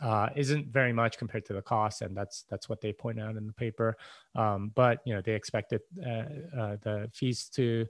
uh, 0.00 0.28
isn't 0.36 0.68
very 0.68 0.92
much 0.92 1.18
compared 1.18 1.44
to 1.46 1.52
the 1.52 1.62
cost, 1.62 2.02
and 2.02 2.16
that's 2.16 2.44
that's 2.50 2.68
what 2.68 2.80
they 2.80 2.92
point 2.92 3.20
out 3.20 3.36
in 3.36 3.46
the 3.46 3.52
paper. 3.52 3.96
Um, 4.34 4.72
but 4.74 5.00
you 5.04 5.14
know 5.14 5.20
they 5.20 5.32
expected 5.32 5.80
uh, 6.04 6.58
uh, 6.58 6.76
the 6.82 7.10
fees 7.12 7.48
to 7.54 7.86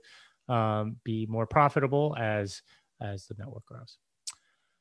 um, 0.49 0.97
be 1.03 1.25
more 1.25 1.45
profitable 1.45 2.15
as 2.17 2.61
as 3.01 3.27
the 3.27 3.35
network 3.37 3.65
grows. 3.65 3.97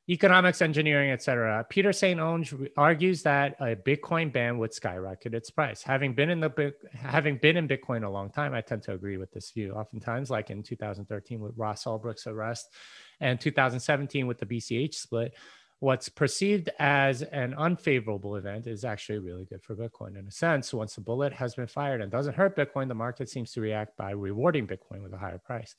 Economics, 0.08 0.62
engineering, 0.62 1.10
etc. 1.10 1.66
Peter 1.68 1.92
St. 1.92 2.20
Onge 2.20 2.70
argues 2.76 3.24
that 3.24 3.56
a 3.58 3.74
Bitcoin 3.74 4.32
ban 4.32 4.56
would 4.56 4.72
skyrocket 4.72 5.34
its 5.34 5.50
price. 5.50 5.82
Having 5.82 6.14
been 6.14 6.30
in 6.30 6.38
the 6.38 6.72
having 6.92 7.38
been 7.38 7.56
in 7.56 7.66
Bitcoin 7.66 8.04
a 8.04 8.08
long 8.08 8.30
time, 8.30 8.54
I 8.54 8.60
tend 8.60 8.84
to 8.84 8.92
agree 8.92 9.16
with 9.16 9.32
this 9.32 9.50
view. 9.50 9.72
Oftentimes, 9.72 10.30
like 10.30 10.50
in 10.50 10.62
2013 10.62 11.40
with 11.40 11.54
Ross 11.56 11.88
Ulbricht's 11.88 12.28
arrest, 12.28 12.72
and 13.18 13.40
2017 13.40 14.28
with 14.28 14.38
the 14.38 14.46
BCH 14.46 14.94
split, 14.94 15.34
what's 15.80 16.08
perceived 16.08 16.70
as 16.78 17.22
an 17.22 17.54
unfavorable 17.54 18.36
event 18.36 18.66
is 18.66 18.84
actually 18.84 19.18
really 19.18 19.44
good 19.44 19.62
for 19.62 19.76
Bitcoin. 19.76 20.18
In 20.18 20.26
a 20.26 20.30
sense, 20.30 20.72
once 20.72 20.94
the 20.94 21.00
bullet 21.00 21.32
has 21.32 21.54
been 21.54 21.66
fired 21.66 22.00
and 22.00 22.10
doesn't 22.10 22.34
hurt 22.34 22.56
Bitcoin, 22.56 22.88
the 22.88 22.94
market 22.94 23.28
seems 23.28 23.52
to 23.52 23.60
react 23.60 23.96
by 23.96 24.10
rewarding 24.12 24.66
Bitcoin 24.66 25.02
with 25.02 25.12
a 25.12 25.18
higher 25.18 25.38
price. 25.38 25.74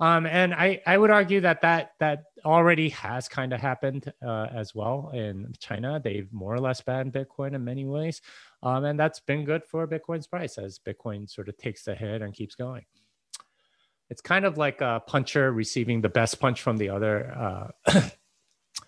Um, 0.00 0.26
and 0.26 0.54
I, 0.54 0.80
I 0.86 0.96
would 0.98 1.10
argue 1.10 1.40
that 1.42 1.60
that 1.62 1.92
that 2.00 2.24
already 2.44 2.88
has 2.90 3.28
kind 3.28 3.52
of 3.52 3.60
happened 3.60 4.12
uh, 4.24 4.48
as 4.52 4.74
well 4.74 5.10
in 5.14 5.52
China. 5.60 6.00
They've 6.02 6.32
more 6.32 6.54
or 6.54 6.60
less 6.60 6.80
banned 6.80 7.12
Bitcoin 7.12 7.54
in 7.54 7.64
many 7.64 7.84
ways, 7.84 8.20
um, 8.62 8.84
and 8.84 8.98
that's 8.98 9.20
been 9.20 9.44
good 9.44 9.64
for 9.64 9.86
Bitcoin's 9.86 10.26
price 10.26 10.58
as 10.58 10.78
Bitcoin 10.78 11.30
sort 11.30 11.48
of 11.48 11.56
takes 11.56 11.84
the 11.84 11.94
hit 11.94 12.22
and 12.22 12.34
keeps 12.34 12.54
going. 12.54 12.84
It's 14.10 14.20
kind 14.20 14.44
of 14.44 14.58
like 14.58 14.80
a 14.80 15.02
puncher 15.06 15.52
receiving 15.52 16.00
the 16.00 16.08
best 16.08 16.40
punch 16.40 16.62
from 16.62 16.78
the 16.78 16.88
other 16.88 17.72
uh, 17.86 18.08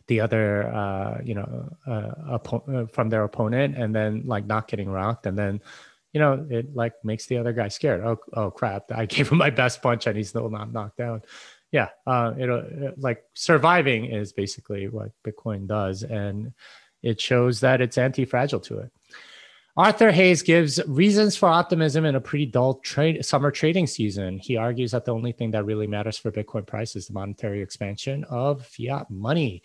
the 0.07 0.21
other 0.21 0.67
uh, 0.67 1.21
you 1.25 1.35
know 1.35 1.71
uh, 1.87 2.39
uh, 2.39 2.87
from 2.87 3.09
their 3.09 3.25
opponent 3.25 3.77
and 3.77 3.95
then 3.95 4.23
like 4.27 4.47
not 4.47 4.69
getting 4.69 4.89
rocked. 4.89 5.27
And 5.27 5.39
then 5.39 5.61
you 6.13 6.21
know 6.21 6.47
it 6.51 6.75
like 6.75 6.95
makes 7.05 7.27
the 7.27 7.39
other 7.39 7.53
guy 7.53 7.69
scared. 7.69 8.03
Oh 8.05 8.19
oh 8.33 8.51
crap. 8.51 8.91
I 8.95 9.07
gave 9.07 9.31
him 9.31 9.39
my 9.39 9.51
best 9.51 9.83
punch 9.83 10.07
and 10.07 10.17
he's 10.17 10.29
still 10.31 10.51
not 10.51 10.73
knocked 10.73 10.99
down. 10.99 11.23
Yeah 11.73 11.89
uh 12.07 12.33
it, 12.37 12.49
it 12.49 12.99
like 12.99 13.25
surviving 13.35 14.07
is 14.07 14.33
basically 14.33 14.89
what 14.89 15.11
bitcoin 15.27 15.67
does. 15.67 16.03
And 16.03 16.53
it 17.03 17.21
shows 17.21 17.61
that 17.61 17.81
it's 17.83 17.99
anti-fragile 17.99 18.61
to 18.61 18.79
it 18.79 18.93
Arthur 19.77 20.13
Hayes 20.13 20.43
gives 20.43 20.81
reasons 20.87 21.37
for 21.37 21.49
optimism 21.49 22.05
in 22.05 22.15
a 22.15 22.21
pretty 22.21 22.47
dull 22.47 22.75
trade, 22.75 23.25
summer 23.25 23.51
trading 23.51 23.89
season. 23.89 24.39
He 24.39 24.57
argues 24.57 24.93
that 24.93 25.05
the 25.05 25.13
only 25.13 25.33
thing 25.33 25.51
that 25.51 25.65
really 25.65 25.89
matters 25.89 26.17
for 26.17 26.31
Bitcoin 26.31 26.65
price 26.65 26.95
is 26.95 27.09
the 27.09 27.13
monetary 27.13 27.61
expansion 27.61 28.23
of 28.31 28.65
fiat 28.65 29.11
money. 29.11 29.65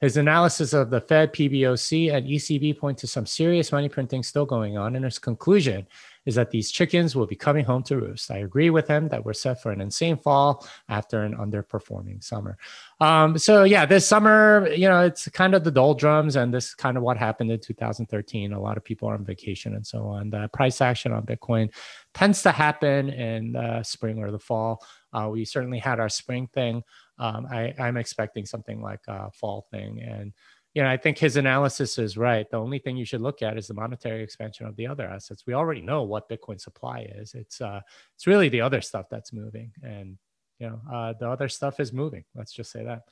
His 0.00 0.16
analysis 0.16 0.74
of 0.74 0.90
the 0.90 1.00
Fed, 1.00 1.32
PBOC, 1.32 2.14
and 2.14 2.24
ECB 2.24 2.78
point 2.78 2.98
to 2.98 3.08
some 3.08 3.26
serious 3.26 3.72
money 3.72 3.88
printing 3.88 4.22
still 4.22 4.46
going 4.46 4.78
on, 4.78 4.94
and 4.94 5.04
his 5.04 5.18
conclusion 5.18 5.88
is 6.28 6.34
that 6.34 6.50
these 6.50 6.70
chickens 6.70 7.16
will 7.16 7.26
be 7.26 7.34
coming 7.34 7.64
home 7.64 7.82
to 7.82 7.96
roost. 7.96 8.30
I 8.30 8.40
agree 8.40 8.68
with 8.68 8.86
him 8.86 9.08
that 9.08 9.24
we're 9.24 9.32
set 9.32 9.62
for 9.62 9.72
an 9.72 9.80
insane 9.80 10.18
fall 10.18 10.68
after 10.90 11.22
an 11.22 11.34
underperforming 11.34 12.22
summer. 12.22 12.58
Um, 13.00 13.38
so 13.38 13.64
yeah, 13.64 13.86
this 13.86 14.06
summer, 14.06 14.68
you 14.76 14.86
know, 14.86 15.00
it's 15.00 15.26
kind 15.30 15.54
of 15.54 15.64
the 15.64 15.70
doldrums, 15.70 16.36
and 16.36 16.52
this 16.52 16.66
is 16.66 16.74
kind 16.74 16.98
of 16.98 17.02
what 17.02 17.16
happened 17.16 17.50
in 17.50 17.58
2013. 17.58 18.52
A 18.52 18.60
lot 18.60 18.76
of 18.76 18.84
people 18.84 19.08
are 19.08 19.14
on 19.14 19.24
vacation 19.24 19.74
and 19.74 19.86
so 19.86 20.04
on. 20.04 20.28
The 20.28 20.50
price 20.52 20.82
action 20.82 21.12
on 21.12 21.24
Bitcoin 21.24 21.72
tends 22.12 22.42
to 22.42 22.52
happen 22.52 23.08
in 23.08 23.52
the 23.52 23.82
spring 23.82 24.18
or 24.18 24.30
the 24.30 24.38
fall. 24.38 24.84
Uh, 25.14 25.30
we 25.32 25.46
certainly 25.46 25.78
had 25.78 25.98
our 25.98 26.10
spring 26.10 26.46
thing. 26.52 26.82
Um, 27.18 27.46
I, 27.50 27.72
I'm 27.78 27.96
expecting 27.96 28.44
something 28.44 28.82
like 28.82 29.00
a 29.08 29.30
fall 29.30 29.66
thing, 29.70 30.02
and 30.02 30.34
you 30.78 30.84
know, 30.84 30.90
I 30.90 30.96
think 30.96 31.18
his 31.18 31.36
analysis 31.36 31.98
is 31.98 32.16
right. 32.16 32.48
The 32.48 32.56
only 32.56 32.78
thing 32.78 32.96
you 32.96 33.04
should 33.04 33.20
look 33.20 33.42
at 33.42 33.58
is 33.58 33.66
the 33.66 33.74
monetary 33.74 34.22
expansion 34.22 34.64
of 34.64 34.76
the 34.76 34.86
other 34.86 35.08
assets. 35.08 35.42
We 35.44 35.54
already 35.54 35.80
know 35.80 36.04
what 36.04 36.28
Bitcoin 36.28 36.60
supply 36.60 37.10
is. 37.16 37.34
It's 37.34 37.60
uh, 37.60 37.80
it's 38.14 38.28
really 38.28 38.48
the 38.48 38.60
other 38.60 38.80
stuff 38.80 39.06
that's 39.10 39.32
moving, 39.32 39.72
and 39.82 40.16
you 40.60 40.68
know, 40.68 40.80
uh, 40.88 41.14
the 41.18 41.28
other 41.28 41.48
stuff 41.48 41.80
is 41.80 41.92
moving. 41.92 42.22
Let's 42.36 42.52
just 42.52 42.70
say 42.70 42.84
that. 42.84 43.08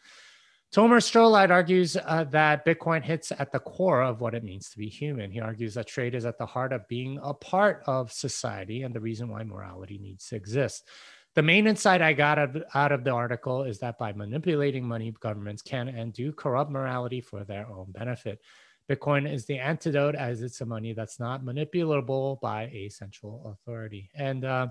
Tomer 0.73 1.03
Strolight 1.03 1.51
argues 1.51 1.97
uh, 1.97 2.23
that 2.31 2.65
Bitcoin 2.65 3.03
hits 3.03 3.33
at 3.33 3.51
the 3.51 3.59
core 3.59 4.03
of 4.03 4.21
what 4.21 4.37
it 4.37 4.45
means 4.45 4.71
to 4.71 4.79
be 4.79 4.89
human. 4.89 5.33
He 5.33 5.41
argues 5.41 5.75
that 5.75 5.89
trade 5.89 6.15
is 6.15 6.25
at 6.25 6.39
the 6.39 6.47
heart 6.47 6.73
of 6.73 6.87
being 6.87 7.19
a 7.21 7.35
part 7.35 7.83
of 7.87 8.13
society 8.13 8.85
and 8.85 8.95
the 8.95 9.01
reason 9.01 9.29
why 9.29 9.43
morality 9.43 9.99
needs 9.99 10.29
to 10.29 10.37
exist. 10.37 10.89
The 11.37 11.43
main 11.43 11.67
insight 11.67 12.01
I 12.01 12.15
got 12.15 12.39
out 12.39 12.57
of, 12.57 12.65
out 12.75 12.93
of 12.93 13.05
the 13.05 13.11
article 13.11 13.65
is 13.65 13.79
that 13.81 13.99
by 13.99 14.15
manipulating 14.15 14.89
money, 14.89 15.15
governments 15.21 15.61
can 15.61 15.89
and 15.89 16.11
do 16.11 16.33
corrupt 16.33 16.71
morality 16.71 17.21
for 17.21 17.45
their 17.45 17.69
own 17.69 17.93
benefit. 17.93 18.41
Bitcoin 18.91 19.31
is 19.31 19.45
the 19.45 19.59
antidote 19.59 20.15
as 20.15 20.41
it's 20.41 20.63
a 20.63 20.65
money 20.65 20.95
that's 20.95 21.21
not 21.21 21.45
manipulable 21.45 22.41
by 22.41 22.71
a 22.73 22.89
central 22.89 23.55
authority. 23.55 24.09
And, 24.15 24.47
uh, 24.47 24.69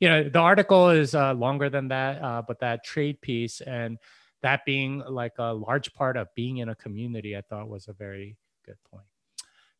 you 0.00 0.08
know, 0.08 0.28
the 0.28 0.40
article 0.40 0.90
is 0.90 1.14
uh, 1.14 1.34
longer 1.34 1.70
than 1.70 1.86
that, 1.88 2.20
uh, 2.20 2.42
but 2.44 2.58
that 2.58 2.82
trade 2.82 3.20
piece 3.20 3.60
and 3.60 3.96
that 4.42 4.64
being 4.64 5.04
like 5.08 5.34
a 5.38 5.52
large 5.52 5.94
part 5.94 6.16
of 6.16 6.34
being 6.34 6.56
in 6.56 6.68
a 6.68 6.74
community, 6.74 7.36
I 7.36 7.42
thought 7.42 7.68
was 7.68 7.86
a 7.86 7.92
very 7.92 8.36
good 8.66 8.78
point. 8.90 9.06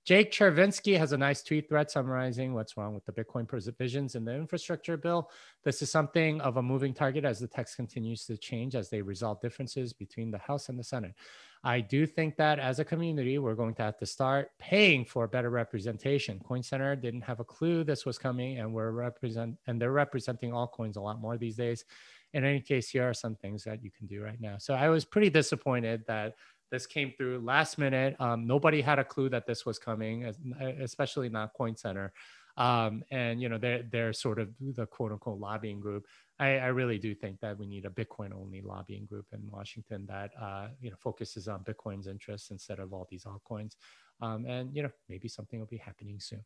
Jake 0.09 0.33
Chervinsky 0.33 0.97
has 0.97 1.13
a 1.13 1.19
nice 1.19 1.43
tweet 1.43 1.69
thread 1.69 1.91
summarizing 1.91 2.55
what's 2.55 2.79
wrong 2.79 2.95
with 2.95 3.05
the 3.05 3.13
Bitcoin 3.13 3.47
provisions 3.47 4.15
in 4.15 4.25
the 4.25 4.35
infrastructure 4.35 4.97
bill. 4.97 5.31
This 5.65 5.83
is 5.83 5.91
something 5.91 6.41
of 6.41 6.57
a 6.57 6.63
moving 6.63 6.95
target 6.95 7.27
as 7.27 7.41
the 7.41 7.47
text 7.47 7.77
continues 7.77 8.25
to 8.25 8.39
change 8.39 8.75
as 8.75 8.89
they 8.89 9.03
resolve 9.03 9.39
differences 9.43 9.93
between 9.93 10.31
the 10.31 10.39
House 10.39 10.71
and 10.71 10.79
the 10.79 10.83
Senate. 10.83 11.13
I 11.63 11.83
do 11.83 12.07
think 12.07 12.37
that 12.37 12.59
as 12.59 12.79
a 12.79 12.87
community, 12.87 13.37
we're 13.37 13.55
going 13.55 13.75
to 13.75 13.83
have 13.83 13.99
to 13.99 14.07
start 14.07 14.49
paying 14.59 15.05
for 15.05 15.27
better 15.27 15.51
representation. 15.51 16.41
Coin 16.43 16.63
Center 16.63 16.97
didn't 16.97 17.21
have 17.21 17.41
a 17.41 17.45
clue 17.45 17.85
this 17.85 18.07
was 18.07 18.17
coming, 18.17 18.61
and 18.61 18.73
we're 18.73 18.93
represent 18.93 19.59
and 19.67 19.79
they're 19.79 19.93
representing 19.93 20.53
altcoins 20.53 20.97
a 20.97 21.01
lot 21.01 21.21
more 21.21 21.37
these 21.37 21.57
days. 21.57 21.85
In 22.33 22.47
any 22.47 22.61
case, 22.61 22.89
here 22.89 23.07
are 23.07 23.15
some 23.15 23.37
things 23.37 23.63
that 23.65 23.85
you 23.85 23.91
can 23.91 24.07
do 24.07 24.23
right 24.23 24.41
now. 24.41 24.57
So 24.57 24.73
I 24.73 24.89
was 24.89 25.05
pretty 25.05 25.29
disappointed 25.29 26.05
that 26.07 26.35
this 26.71 26.87
came 26.87 27.13
through 27.17 27.41
last 27.41 27.79
minute. 27.79 28.17
Um, 28.21 28.47
nobody 28.47 28.81
had 28.81 28.99
a 28.99 29.05
clue 29.05 29.29
that 29.31 29.47
this 29.47 29.65
was 29.65 29.79
coming, 29.79 30.25
especially 30.81 31.29
not 31.29 31.53
Coin 31.55 31.77
Center. 31.77 32.13
Um, 32.59 33.05
and 33.13 33.41
you 33.41 33.49
know 33.49 33.57
they're 33.57 33.85
they're 33.85 34.13
sort 34.13 34.41
of 34.41 34.49
the 34.61 34.85
quote 34.85 35.13
unquote 35.13 35.39
lobbying 35.39 35.79
group. 35.79 36.07
I, 36.41 36.59
I 36.59 36.67
really 36.67 36.99
do 36.99 37.15
think 37.15 37.39
that 37.41 37.57
we 37.57 37.67
need 37.67 37.85
a 37.85 37.91
Bitcoin 37.91 38.33
only 38.35 38.63
lobbying 38.63 39.07
group 39.07 39.27
in 39.33 39.41
Washington 39.49 40.07
that 40.09 40.31
uh, 40.41 40.69
you 40.81 40.91
know 40.91 40.97
focuses 41.01 41.47
on 41.47 41.63
Bitcoin's 41.63 42.09
interests 42.09 42.51
instead 42.51 42.81
of 42.81 42.93
all 42.93 43.07
these 43.11 43.25
altcoins. 43.25 43.77
Um, 44.21 44.45
and 44.47 44.75
you 44.75 44.83
know 44.83 44.91
maybe 45.09 45.29
something 45.29 45.61
will 45.61 45.67
be 45.67 45.77
happening 45.77 46.19
soon. 46.19 46.45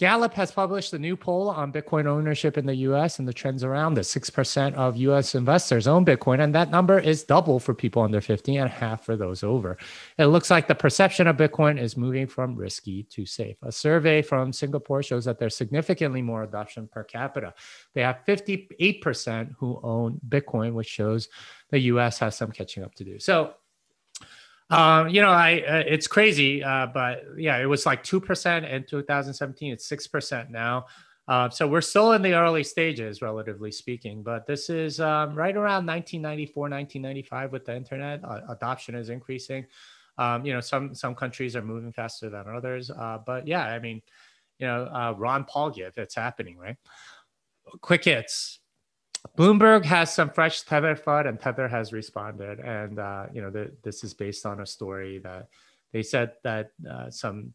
Gallup 0.00 0.32
has 0.32 0.50
published 0.50 0.94
a 0.94 0.98
new 0.98 1.14
poll 1.14 1.50
on 1.50 1.70
Bitcoin 1.70 2.06
ownership 2.06 2.56
in 2.56 2.64
the 2.64 2.74
US 2.76 3.18
and 3.18 3.28
the 3.28 3.34
trends 3.34 3.62
around 3.62 3.98
it. 3.98 4.06
6% 4.06 4.72
of 4.72 4.96
US 4.96 5.34
investors 5.34 5.86
own 5.86 6.06
Bitcoin, 6.06 6.40
and 6.40 6.54
that 6.54 6.70
number 6.70 6.98
is 6.98 7.22
double 7.22 7.60
for 7.60 7.74
people 7.74 8.00
under 8.00 8.22
50 8.22 8.56
and 8.56 8.70
half 8.70 9.04
for 9.04 9.14
those 9.14 9.44
over. 9.44 9.76
It 10.16 10.28
looks 10.28 10.50
like 10.50 10.66
the 10.66 10.74
perception 10.74 11.26
of 11.26 11.36
Bitcoin 11.36 11.78
is 11.78 11.98
moving 11.98 12.26
from 12.26 12.56
risky 12.56 13.02
to 13.10 13.26
safe. 13.26 13.58
A 13.62 13.70
survey 13.70 14.22
from 14.22 14.54
Singapore 14.54 15.02
shows 15.02 15.26
that 15.26 15.38
there's 15.38 15.54
significantly 15.54 16.22
more 16.22 16.44
adoption 16.44 16.88
per 16.90 17.04
capita. 17.04 17.52
They 17.92 18.00
have 18.00 18.20
58% 18.26 19.54
who 19.58 19.80
own 19.82 20.18
Bitcoin, 20.26 20.72
which 20.72 20.88
shows 20.88 21.28
the 21.68 21.78
US 21.78 22.18
has 22.20 22.38
some 22.38 22.52
catching 22.52 22.84
up 22.84 22.94
to 22.94 23.04
do. 23.04 23.18
So 23.18 23.52
Um, 24.70 25.08
you 25.08 25.20
know, 25.20 25.30
I 25.30 25.64
uh, 25.68 25.82
it's 25.86 26.06
crazy, 26.06 26.62
uh, 26.62 26.86
but 26.86 27.24
yeah, 27.36 27.58
it 27.58 27.66
was 27.66 27.86
like 27.86 28.04
two 28.04 28.20
percent 28.20 28.64
in 28.64 28.84
2017. 28.84 29.72
It's 29.72 29.86
six 29.86 30.06
percent 30.06 30.50
now. 30.50 30.86
Uh, 31.28 31.48
so 31.48 31.66
we're 31.66 31.80
still 31.80 32.12
in 32.12 32.22
the 32.22 32.34
early 32.34 32.64
stages, 32.64 33.22
relatively 33.22 33.70
speaking. 33.70 34.22
But 34.22 34.46
this 34.46 34.68
is 34.68 35.00
um, 35.00 35.34
right 35.34 35.56
around 35.56 35.86
1994, 35.86 36.62
1995 36.62 37.52
with 37.52 37.64
the 37.64 37.76
internet. 37.76 38.24
Uh, 38.24 38.40
adoption 38.48 38.94
is 38.94 39.10
increasing. 39.10 39.66
Um, 40.18 40.44
you 40.44 40.52
know, 40.52 40.60
some 40.60 40.94
some 40.94 41.14
countries 41.14 41.56
are 41.56 41.62
moving 41.62 41.92
faster 41.92 42.30
than 42.30 42.44
others. 42.48 42.90
Uh, 42.90 43.18
but 43.24 43.46
yeah, 43.46 43.64
I 43.64 43.78
mean, 43.78 44.02
you 44.58 44.66
know, 44.66 44.84
uh, 44.84 45.14
Ron 45.16 45.44
Paul 45.44 45.70
give 45.70 45.94
it's 45.96 46.14
happening, 46.14 46.56
right? 46.58 46.76
Quick 47.80 48.04
hits. 48.04 48.60
Bloomberg 49.36 49.84
has 49.84 50.12
some 50.12 50.30
fresh 50.30 50.62
Tether 50.62 50.96
FUD, 50.96 51.28
and 51.28 51.40
Tether 51.40 51.68
has 51.68 51.92
responded. 51.92 52.60
And 52.60 52.98
uh, 52.98 53.26
you 53.32 53.42
know, 53.42 53.50
the, 53.50 53.72
this 53.82 54.02
is 54.04 54.14
based 54.14 54.46
on 54.46 54.60
a 54.60 54.66
story 54.66 55.18
that 55.18 55.48
they 55.92 56.02
said 56.02 56.32
that 56.44 56.70
uh, 56.90 57.10
some 57.10 57.52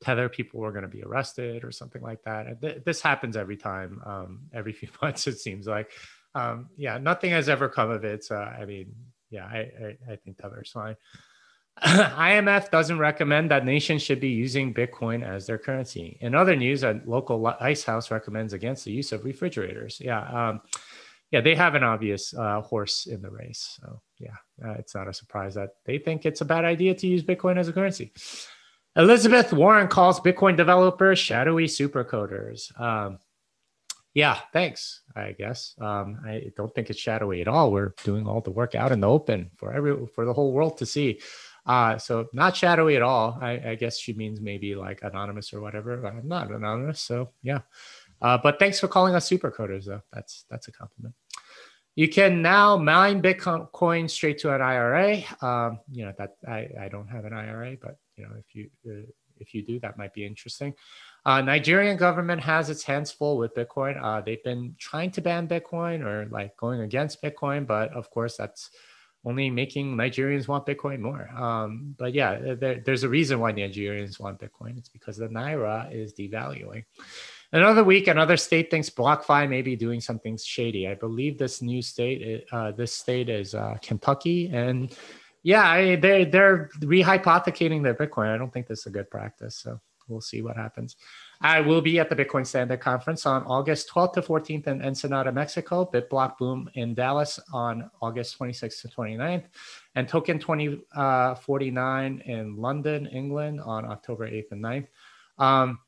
Tether 0.00 0.28
people 0.28 0.60
were 0.60 0.72
going 0.72 0.82
to 0.82 0.88
be 0.88 1.02
arrested 1.02 1.64
or 1.64 1.70
something 1.70 2.02
like 2.02 2.22
that. 2.24 2.60
Th- 2.60 2.82
this 2.84 3.00
happens 3.00 3.36
every 3.36 3.56
time, 3.56 4.00
um, 4.06 4.40
every 4.54 4.72
few 4.80 4.88
months 5.02 5.26
it 5.26 5.38
seems 5.38 5.66
like. 5.66 5.92
Um, 6.34 6.68
yeah, 6.76 6.96
nothing 6.98 7.30
has 7.32 7.48
ever 7.48 7.68
come 7.68 7.90
of 7.90 8.04
it. 8.04 8.24
So 8.24 8.36
I 8.36 8.64
mean, 8.64 8.94
yeah, 9.30 9.46
I, 9.46 9.58
I, 9.58 10.12
I 10.12 10.16
think 10.16 10.38
Tether's 10.38 10.70
fine. 10.70 10.96
IMF 11.82 12.70
doesn't 12.70 12.98
recommend 12.98 13.50
that 13.50 13.64
nations 13.64 14.02
should 14.02 14.20
be 14.20 14.28
using 14.28 14.74
Bitcoin 14.74 15.26
as 15.26 15.46
their 15.46 15.58
currency. 15.58 16.18
In 16.20 16.34
other 16.34 16.54
news, 16.54 16.82
a 16.82 17.00
local 17.06 17.46
ice 17.60 17.84
house 17.84 18.10
recommends 18.10 18.52
against 18.52 18.84
the 18.84 18.92
use 18.92 19.12
of 19.12 19.24
refrigerators. 19.24 19.98
Yeah, 20.00 20.20
um, 20.20 20.60
yeah, 21.30 21.40
they 21.40 21.54
have 21.54 21.74
an 21.74 21.82
obvious 21.84 22.34
uh, 22.34 22.60
horse 22.60 23.06
in 23.06 23.22
the 23.22 23.30
race. 23.30 23.78
So 23.80 24.02
yeah, 24.18 24.36
uh, 24.64 24.72
it's 24.72 24.94
not 24.94 25.08
a 25.08 25.14
surprise 25.14 25.54
that 25.54 25.70
they 25.86 25.98
think 25.98 26.26
it's 26.26 26.42
a 26.42 26.44
bad 26.44 26.64
idea 26.64 26.94
to 26.94 27.06
use 27.06 27.22
Bitcoin 27.22 27.56
as 27.56 27.68
a 27.68 27.72
currency. 27.72 28.12
Elizabeth 28.96 29.52
Warren 29.52 29.88
calls 29.88 30.20
Bitcoin 30.20 30.56
developers 30.56 31.18
shadowy 31.18 31.66
supercoders. 31.66 32.78
Um, 32.80 33.18
yeah, 34.12 34.40
thanks. 34.52 35.02
I 35.14 35.32
guess 35.32 35.76
um, 35.80 36.20
I 36.26 36.50
don't 36.56 36.74
think 36.74 36.90
it's 36.90 36.98
shadowy 36.98 37.40
at 37.40 37.48
all. 37.48 37.70
We're 37.70 37.94
doing 38.02 38.26
all 38.26 38.40
the 38.40 38.50
work 38.50 38.74
out 38.74 38.90
in 38.90 39.00
the 39.00 39.08
open 39.08 39.50
for 39.56 39.72
every 39.72 40.06
for 40.08 40.24
the 40.24 40.32
whole 40.32 40.52
world 40.52 40.78
to 40.78 40.86
see. 40.86 41.20
Uh, 41.70 41.96
so 41.98 42.26
not 42.32 42.56
shadowy 42.56 42.96
at 42.96 43.02
all. 43.02 43.38
I, 43.40 43.50
I, 43.64 43.74
guess 43.76 43.96
she 43.96 44.12
means 44.12 44.40
maybe 44.40 44.74
like 44.74 45.04
anonymous 45.04 45.52
or 45.52 45.60
whatever. 45.60 46.04
I'm 46.04 46.26
not 46.26 46.50
anonymous, 46.50 47.00
so 47.00 47.30
yeah. 47.44 47.60
Uh, 48.20 48.36
but 48.42 48.58
thanks 48.58 48.80
for 48.80 48.88
calling 48.88 49.14
us 49.14 49.30
supercoders, 49.30 49.84
though. 49.84 50.02
That's 50.12 50.46
that's 50.50 50.66
a 50.66 50.72
compliment. 50.72 51.14
You 51.94 52.08
can 52.08 52.42
now 52.42 52.76
mine 52.76 53.22
Bitcoin 53.22 54.10
straight 54.10 54.38
to 54.38 54.52
an 54.52 54.60
IRA. 54.60 55.22
Um, 55.42 55.78
you 55.92 56.06
know 56.06 56.12
that 56.18 56.34
I, 56.48 56.70
I 56.80 56.88
don't 56.90 57.06
have 57.06 57.24
an 57.24 57.34
IRA, 57.34 57.76
but 57.80 57.98
you 58.16 58.24
know 58.24 58.30
if 58.36 58.52
you 58.52 58.68
uh, 58.88 59.06
if 59.38 59.54
you 59.54 59.62
do, 59.62 59.78
that 59.78 59.96
might 59.96 60.12
be 60.12 60.26
interesting. 60.26 60.74
Uh, 61.24 61.40
Nigerian 61.40 61.96
government 61.96 62.40
has 62.40 62.68
its 62.68 62.82
hands 62.82 63.12
full 63.12 63.38
with 63.38 63.54
Bitcoin. 63.54 63.96
Uh, 64.02 64.20
they've 64.22 64.42
been 64.42 64.74
trying 64.76 65.12
to 65.12 65.20
ban 65.20 65.46
Bitcoin 65.46 66.04
or 66.04 66.26
like 66.32 66.56
going 66.56 66.80
against 66.80 67.22
Bitcoin, 67.22 67.64
but 67.64 67.92
of 67.92 68.10
course 68.10 68.36
that's 68.36 68.70
only 69.24 69.50
making 69.50 69.96
Nigerians 69.96 70.48
want 70.48 70.66
Bitcoin 70.66 71.00
more. 71.00 71.28
Um, 71.36 71.94
but 71.98 72.14
yeah, 72.14 72.54
there, 72.54 72.82
there's 72.84 73.04
a 73.04 73.08
reason 73.08 73.38
why 73.38 73.52
Nigerians 73.52 74.18
want 74.18 74.40
Bitcoin. 74.40 74.78
It's 74.78 74.88
because 74.88 75.16
the 75.16 75.28
naira 75.28 75.92
is 75.92 76.14
devaluing. 76.14 76.84
Another 77.52 77.82
week, 77.82 78.06
another 78.06 78.36
state 78.36 78.70
thinks 78.70 78.88
BlockFi 78.88 79.48
may 79.48 79.60
be 79.60 79.74
doing 79.74 80.00
something 80.00 80.38
shady. 80.38 80.86
I 80.86 80.94
believe 80.94 81.36
this 81.36 81.60
new 81.60 81.82
state, 81.82 82.46
uh, 82.52 82.70
this 82.70 82.92
state 82.92 83.28
is 83.28 83.54
uh, 83.54 83.76
Kentucky, 83.82 84.48
and 84.52 84.96
yeah, 85.42 85.68
I, 85.68 85.96
they 85.96 86.24
they're 86.24 86.70
rehypothecating 86.80 87.82
their 87.82 87.94
Bitcoin. 87.94 88.32
I 88.32 88.38
don't 88.38 88.52
think 88.52 88.68
this 88.68 88.80
is 88.80 88.86
a 88.86 88.90
good 88.90 89.10
practice. 89.10 89.56
So 89.56 89.80
we'll 90.06 90.20
see 90.20 90.42
what 90.42 90.56
happens. 90.56 90.96
I 91.42 91.60
will 91.60 91.80
be 91.80 91.98
at 91.98 92.10
the 92.10 92.16
Bitcoin 92.16 92.46
Standard 92.46 92.80
Conference 92.80 93.24
on 93.24 93.44
August 93.44 93.88
12th 93.88 94.12
to 94.14 94.22
14th 94.22 94.66
in 94.66 94.82
Ensenada, 94.82 95.32
Mexico, 95.32 95.88
BitBlock 95.90 96.36
Boom 96.36 96.68
in 96.74 96.94
Dallas 96.94 97.40
on 97.52 97.90
August 98.02 98.38
26th 98.38 98.82
to 98.82 98.88
29th, 98.88 99.44
and 99.94 100.06
Token 100.06 100.38
2049 100.38 102.22
uh, 102.26 102.30
in 102.30 102.56
London, 102.56 103.06
England 103.06 103.60
on 103.60 103.86
October 103.86 104.28
8th 104.28 104.52
and 104.52 104.62
9th. 104.62 104.86
Um, 105.38 105.78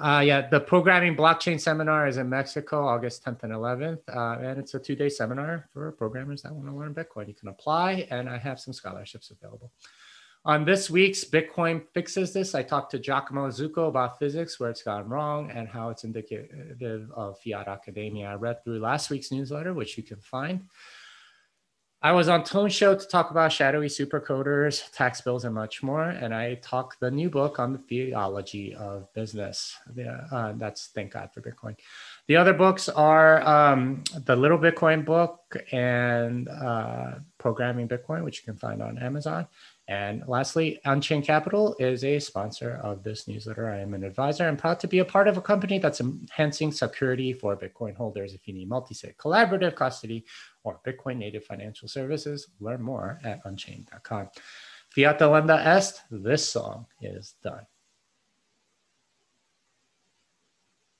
uh, 0.00 0.22
yeah, 0.24 0.48
the 0.48 0.60
programming 0.60 1.16
blockchain 1.16 1.60
seminar 1.60 2.06
is 2.06 2.16
in 2.16 2.28
Mexico, 2.28 2.86
August 2.86 3.24
10th 3.24 3.42
and 3.44 3.52
11th. 3.52 4.00
Uh, 4.08 4.40
and 4.40 4.58
it's 4.58 4.74
a 4.74 4.78
two 4.78 4.94
day 4.94 5.08
seminar 5.08 5.68
for 5.72 5.90
programmers 5.92 6.42
that 6.42 6.52
want 6.52 6.68
to 6.68 6.74
learn 6.74 6.94
Bitcoin. 6.94 7.26
You 7.26 7.34
can 7.34 7.48
apply, 7.48 8.06
and 8.10 8.28
I 8.28 8.38
have 8.38 8.60
some 8.60 8.72
scholarships 8.72 9.30
available. 9.30 9.72
On 10.46 10.64
this 10.64 10.88
week's 10.88 11.22
Bitcoin 11.22 11.82
Fixes 11.92 12.32
This, 12.32 12.54
I 12.54 12.62
talked 12.62 12.92
to 12.92 12.98
Giacomo 12.98 13.48
Zucco 13.48 13.88
about 13.88 14.18
physics, 14.18 14.58
where 14.58 14.70
it's 14.70 14.82
gone 14.82 15.06
wrong, 15.06 15.50
and 15.50 15.68
how 15.68 15.90
it's 15.90 16.04
indicative 16.04 17.10
of 17.12 17.38
fiat 17.40 17.68
academia. 17.68 18.30
I 18.30 18.34
read 18.36 18.64
through 18.64 18.78
last 18.78 19.10
week's 19.10 19.30
newsletter, 19.30 19.74
which 19.74 19.98
you 19.98 20.02
can 20.02 20.16
find. 20.16 20.62
I 22.02 22.12
was 22.12 22.30
on 22.30 22.44
Tone 22.44 22.70
Show 22.70 22.94
to 22.94 23.06
talk 23.06 23.30
about 23.30 23.52
shadowy 23.52 23.88
supercoders, 23.88 24.90
tax 24.92 25.20
bills, 25.20 25.44
and 25.44 25.54
much 25.54 25.82
more. 25.82 26.04
And 26.04 26.34
I 26.34 26.54
talked 26.54 26.98
the 26.98 27.10
new 27.10 27.28
book 27.28 27.58
on 27.58 27.74
the 27.74 27.78
theology 27.78 28.74
of 28.74 29.12
business. 29.12 29.76
Yeah, 29.94 30.22
uh, 30.32 30.54
that's 30.56 30.86
Thank 30.94 31.12
God 31.12 31.28
for 31.34 31.42
Bitcoin. 31.42 31.76
The 32.28 32.36
other 32.36 32.54
books 32.54 32.88
are 32.88 33.46
um, 33.46 34.02
the 34.24 34.34
Little 34.34 34.56
Bitcoin 34.56 35.04
book 35.04 35.54
and 35.72 36.48
uh, 36.48 37.16
Programming 37.36 37.86
Bitcoin, 37.88 38.24
which 38.24 38.38
you 38.38 38.46
can 38.46 38.56
find 38.56 38.80
on 38.80 38.96
Amazon. 38.96 39.46
And 39.90 40.22
lastly, 40.28 40.78
Unchained 40.84 41.24
Capital 41.24 41.74
is 41.80 42.04
a 42.04 42.20
sponsor 42.20 42.78
of 42.84 43.02
this 43.02 43.26
newsletter. 43.26 43.68
I 43.68 43.80
am 43.80 43.92
an 43.92 44.04
advisor. 44.04 44.46
I'm 44.46 44.56
proud 44.56 44.78
to 44.80 44.86
be 44.86 45.00
a 45.00 45.04
part 45.04 45.26
of 45.26 45.36
a 45.36 45.42
company 45.42 45.80
that's 45.80 46.00
enhancing 46.00 46.70
security 46.70 47.32
for 47.32 47.56
Bitcoin 47.56 47.96
holders. 47.96 48.32
If 48.32 48.46
you 48.46 48.54
need 48.54 48.68
multi-sig 48.68 49.16
collaborative 49.18 49.74
custody 49.74 50.24
or 50.62 50.80
Bitcoin 50.86 51.16
native 51.16 51.44
financial 51.44 51.88
services, 51.88 52.50
learn 52.60 52.80
more 52.80 53.18
at 53.24 53.40
unchained.com. 53.44 54.28
Fiat 54.90 55.18
delenda 55.18 55.58
est, 55.58 56.02
this 56.08 56.48
song 56.48 56.86
is 57.02 57.34
done. 57.42 57.66